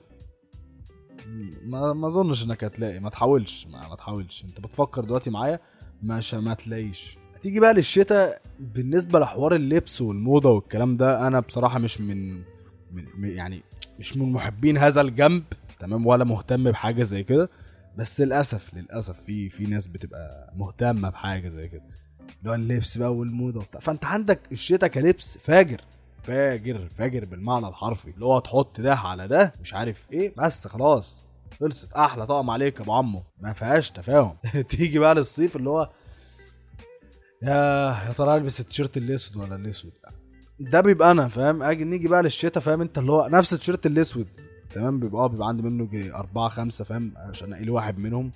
ما 1.65 1.93
ما 1.93 2.07
أظنش 2.07 2.45
إنك 2.45 2.65
هتلاقي. 2.65 2.99
ما 3.01 3.11
تحاولش. 3.11 3.67
ما, 3.67 3.89
ما 3.89 3.97
تحاولش. 3.97 4.45
أنت 4.45 4.61
بتفكر 4.61 5.05
دلوقتي 5.05 5.31
معايا؟ 5.31 5.61
مش 6.03 6.35
ما 6.35 6.55
تلاقيش. 6.55 7.19
تيجي 7.43 7.61
بقى 7.61 7.75
للشتاء 7.75 8.43
بالنسبة 8.61 9.19
لحوار 9.19 9.55
اللبس 9.55 10.01
والموضة 10.01 10.51
والكلام 10.51 10.95
ده 10.95 11.27
أنا 11.27 11.41
بصراحة 11.41 11.79
مش 11.79 12.01
من 12.01 12.35
من- 12.93 13.31
يعني 13.31 13.63
مش 14.01 14.17
من 14.17 14.33
محبين 14.33 14.79
هذا 14.79 15.01
الجنب. 15.01 15.45
تمام؟ 15.81 16.07
ولا 16.07 16.25
مهتم 16.25 16.71
بحاجة 16.71 17.03
زي 17.03 17.23
كده. 17.25 17.51
بس 17.97 18.21
للأسف 18.21 18.75
للأسف 18.75 19.21
في 19.21 19.49
في 19.49 19.65
ناس 19.65 19.87
بتبقى 19.87 20.53
مهتمة 20.57 21.11
بحاجة 21.11 21.49
زي 21.49 21.69
كده. 21.69 21.83
اللي 22.39 22.51
هو 22.51 22.55
اللبس 22.55 22.99
بقى 22.99 23.15
والموضه 23.15 23.61
وبتاع. 23.61 23.81
فأنت 23.81 24.05
عندك 24.05 24.41
الشتاء 24.53 24.91
كلبس 24.91 25.39
فاجر. 25.39 25.81
فاجر 26.23 26.89
فاجر 26.99 27.25
بالمعنى 27.25 27.69
الحرفي. 27.69 28.11
اللي 28.11 28.25
هو 28.25 28.39
تحط 28.39 28.81
ده 28.81 28.95
على 28.95 29.29
ده 29.29 29.53
مش 29.61 29.75
عارف 29.75 30.07
إيه 30.13 30.35
بس 30.37 30.67
خلاص. 30.67 31.27
خلصت. 31.61 31.93
أحلى 31.93 32.27
طقم 32.27 32.51
عليك 32.51 32.77
يا 32.77 32.83
أبو 32.83 32.93
عمو. 32.93 33.23
ما 33.41 33.53
فيهاش 33.53 33.91
تفاهم. 33.91 34.37
تيجي 34.69 34.99
بقى 34.99 35.15
للصيف 35.15 35.57
اللي 35.57 35.71
هو 35.71 35.91
يا 37.43 37.55
يا 38.07 38.13
ترى 38.13 38.37
ألبس 38.37 38.61
التيشيرت 38.61 38.97
الأسود 38.97 39.37
ولا 39.37 39.57
الأسود؟ 39.57 39.93
ده 40.61 40.81
بيبقى 40.81 41.11
أنا 41.11 41.29
فاهم؟ 41.29 41.63
أجي 41.63 41.85
نيجي 41.85 42.09
بقى 42.09 42.23
للشتاء 42.23 42.63
فاهم؟ 42.63 42.81
أنت 42.81 42.99
اللي 42.99 43.13
هو 43.13 43.29
نفس 43.33 43.53
التيشيرت 43.53 43.87
الأسود 43.87 44.27
تمام؟ 44.75 45.01
بيبقى 45.01 45.23
آه 45.23 45.27
بيبقى 45.27 45.49
عندي 45.49 45.63
منه 45.63 45.85
جي 45.87 46.15
أربعة 46.15 46.49
خمسة 46.49 46.85
فاهم؟ 46.85 47.13
عشان 47.17 47.55
لي 47.55 47.71
واحد 47.71 47.99
منهم. 47.99 48.31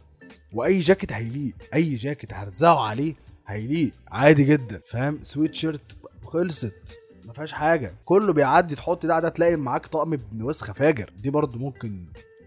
وأي 0.52 0.78
جاكيت 0.78 1.12
هيليق 1.12 1.52
أي 1.74 1.94
جاكيت 1.94 2.32
هرزعه 2.32 2.80
عليه 2.87 3.14
هيليق 3.46 3.92
عادي 4.08 4.44
جدا 4.44 4.80
فاهم؟ 4.87 5.18
سويت 5.22 5.54
شيرت 5.54 5.96
خلصت 6.26 6.98
ما 7.24 7.32
فيهاش 7.32 7.52
حاجة. 7.52 7.94
كله 8.04 8.32
بيعدي 8.32 8.74
تحط 8.74 9.06
ده 9.06 9.20
ده 9.20 9.28
تلاقي 9.28 9.56
معاك 9.56 9.87
طقم 9.87 10.12
ابن 10.12 10.42
وسخة 10.42 10.72
فاجر. 10.72 11.10
دي 11.22 11.30
برضو 11.30 11.58
ممكن 11.58 12.04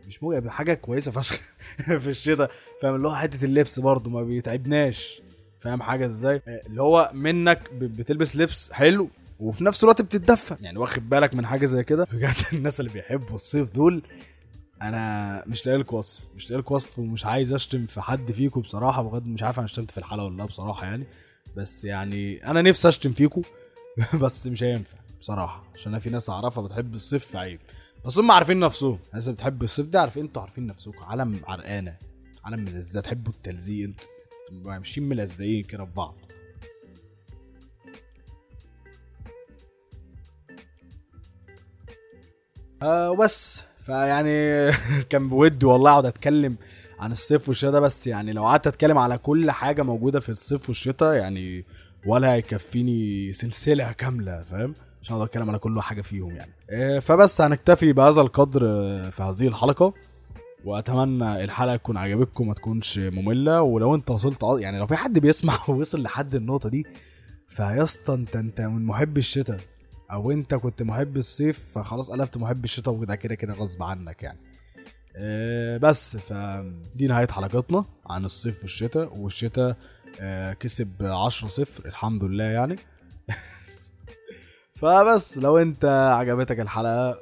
مش 0.08 0.24
ممكن 0.24 0.38
يبقى 0.38 0.52
حاجة 0.54 0.74
كويسة 0.74 1.12
فشخ 1.12 1.40
في 2.04 2.08
الشتاء 2.10 2.52
فاهم؟ 2.82 2.96
اللي 2.96 3.08
هو 3.08 3.16
حتة 3.16 3.46
اللبس 3.46 3.80
برضو 3.80 4.10
ما 4.10 4.24
بيتعبناش 4.24 5.22
فاهم؟ 5.60 5.82
حاجة 5.82 6.06
إزاي؟ 6.06 6.42
اللي 6.48 6.82
هو 6.82 7.12
منك 7.14 7.74
بتلبس 7.74 8.36
لبس 8.36 8.72
حلو 8.72 9.10
وفي 9.40 9.64
نفس 9.64 9.84
الوقت 9.84 10.02
بتتدفى. 10.02 10.56
يعني 10.62 10.78
واخد 10.78 11.10
بالك 11.10 11.34
من 11.34 11.46
حاجة 11.46 11.66
زي 11.66 11.84
كده؟ 11.84 12.08
بجد 12.12 12.36
الناس 12.54 12.80
اللي 12.80 12.92
بيحبوا 12.92 13.36
الصيف 13.36 13.74
دول 13.74 14.02
أنا 14.82 15.44
مش 15.48 15.66
لاقي 15.66 15.78
لك 15.78 15.94
وصف 15.94 16.24
مش 16.36 16.50
لاقي 16.50 16.60
لك 16.62 16.72
وصف 16.72 17.00
ومش 17.00 17.26
عايز 17.26 17.54
أشتم 17.54 17.86
في 17.86 18.02
حد 18.02 18.32
فيكم 18.32 18.62
بصراحة 18.62 19.02
بغض 19.04 19.26
مش 19.26 19.44
عارف 19.44 19.60
أنا 19.60 19.68
شتمت 19.68 19.92
في 19.92 19.98
الحلقة 19.98 20.26
ولا 20.26 20.38
لا 20.38 20.46
بصراحة 20.46 20.86
يعني. 20.86 21.04
بس 21.56 21.86
يعني 21.86 22.48
أنا 22.48 22.62
نفسي 22.62 22.88
أشتم 22.88 23.12
فيكم 23.14 23.42
بس 24.22 24.48
مش 24.48 24.64
هينفع 24.64 24.98
بصراحة 25.20 25.64
عشان 25.76 25.92
أنا 25.92 26.00
في 26.00 26.10
ناس 26.10 26.30
أعرفها 26.30 26.64
بتحب 26.64 26.96
الصيف 26.96 27.36
عيب. 27.36 27.60
بس 28.06 28.18
هم 28.18 28.32
عارفين 28.32 28.60
نفسهم. 28.60 29.00
الناس 29.10 29.24
اللي 29.24 29.36
بتحب 29.36 29.64
الصيف 29.64 29.86
ده 29.88 30.02
عارفين 30.02 30.24
أنتوا 30.26 30.42
عارفين 30.42 30.68
نفسكم. 30.68 31.04
عالم 31.04 31.40
عرقانة 31.48 31.98
عالم 32.44 32.68
إزاي 32.68 33.02
تحبوا 33.02 33.34
التلزيق 33.34 33.88
أنتوا 33.88 34.08
ماشيين 34.78 35.10
ملزقين 35.10 35.64
كده 35.64 35.86
في 35.86 35.92
بعض 35.92 36.16
آه 42.84 43.12
وبس. 43.12 43.64
فيعني 43.78 44.72
كان 45.10 45.28
بودي 45.30 45.66
والله 45.66 45.92
اقعد 45.92 46.06
اتكلم 46.06 46.56
عن 47.00 47.12
الصيف 47.12 47.48
والشتاء 47.48 47.80
بس 47.82 48.08
يعني 48.08 48.34
لو 48.34 48.46
قعدت 48.46 48.68
اتكلم 48.68 48.98
على 48.98 49.18
كل 49.18 49.52
حاجة 49.52 49.84
موجودة 49.84 50.20
في 50.20 50.30
الصيف 50.30 50.70
والشتاء 50.70 51.14
يعني 51.14 51.66
ولا 52.06 52.34
هيكفيني 52.34 53.34
سلسلة 53.34 53.92
كاملة 53.92 54.44
فاهم؟ 54.44 54.74
عشان 55.04 55.16
اقعد 55.16 55.28
اتكلم 55.28 55.50
على 55.50 55.60
كل 55.60 55.82
حاجة 55.82 56.02
فيهم 56.02 56.32
يعني. 56.32 56.52
آه، 56.70 57.00
فبس 57.00 57.42
هنكتفي 57.42 57.94
بهذا 57.94 58.22
القدر 58.22 58.62
آه، 58.66 59.10
في 59.10 59.24
هذه 59.24 59.48
الحلقة. 59.48 59.94
وأتمنى 60.66 61.44
الحلقة 61.44 61.76
تكون 61.76 61.98
عجبتكم 61.98 62.48
ما 62.48 62.54
تكونش 62.54 63.00
مملة. 63.00 63.62
ولو 63.62 63.96
انت 63.96 64.10
وصلت 64.10 64.40
يعني 64.44 64.80
لو 64.80 64.88
في 64.88 64.96
حد 64.96 65.20
بيسمع 65.20 65.54
ووصل 65.68 66.02
لحد 66.04 66.36
النقطة 66.36 66.70
دي 66.70 66.86
فيا 67.48 67.84
اسطى 67.84 68.14
انت 68.14 68.36
انت 68.36 68.62
من 68.62 68.86
محب 68.86 69.18
الشتاء. 69.18 69.60
أو 70.12 70.32
أنت 70.32 70.54
كنت 70.56 70.82
محب 70.82 71.18
الصيف 71.18 71.60
فخلاص 71.78 72.12
قلبت 72.12 72.38
محب 72.38 72.64
الشتاء 72.64 72.94
وده 72.94 73.16
كده 73.16 73.36
كده 73.36 73.54
غصب 73.54 73.84
عنك 73.84 74.24
يعني. 74.24 74.40
آه، 75.16 75.78
بس 75.78 76.18
فدي 76.18 77.08
نهاية 77.08 77.28
حلقتنا 77.28 77.86
عن 78.06 78.26
الصيف 78.26 78.62
والشتاء 78.62 79.18
والشتاء 79.18 79.78
آه، 80.20 80.54
كسب 80.54 81.04
10 81.04 81.48
صفر 81.48 81.86
الحمد 81.86 82.24
لله 82.24 82.44
يعني. 82.44 82.76
فبس 84.78 85.38
لو 85.38 85.58
انت 85.58 85.86
عجبتك 86.20 86.60
الحلقة 86.60 87.20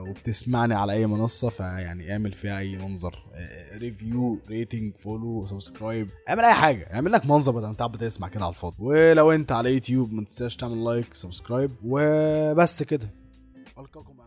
وبتسمعني 0.00 0.74
على 0.74 0.92
أي 0.92 1.06
منصة 1.06 1.48
فيعني 1.48 2.12
اعمل 2.12 2.32
فيها 2.32 2.58
أي 2.58 2.76
منظر. 2.76 3.24
review 3.78 4.38
rating 4.48 4.96
follow 4.96 5.46
subscribe 5.46 6.08
اعمل 6.28 6.40
أي 6.40 6.54
حاجة. 6.54 6.94
اعمل 6.94 7.12
لك 7.12 7.26
منظر 7.26 7.52
بدل 7.52 7.64
ما 7.64 7.70
انت 7.70 7.82
بتسمع 7.82 8.28
كده 8.28 8.44
على 8.44 8.50
الفاضي. 8.50 8.76
ولو 8.78 9.32
انت 9.32 9.52
على 9.52 9.74
يوتيوب 9.74 10.12
ما 10.12 10.24
تنساش 10.24 10.56
تعمل 10.56 10.84
like 10.84 11.14
subscribe 11.14 11.70
وبس 11.84 12.82
كده. 12.82 13.08
ألقاكم 13.78 14.17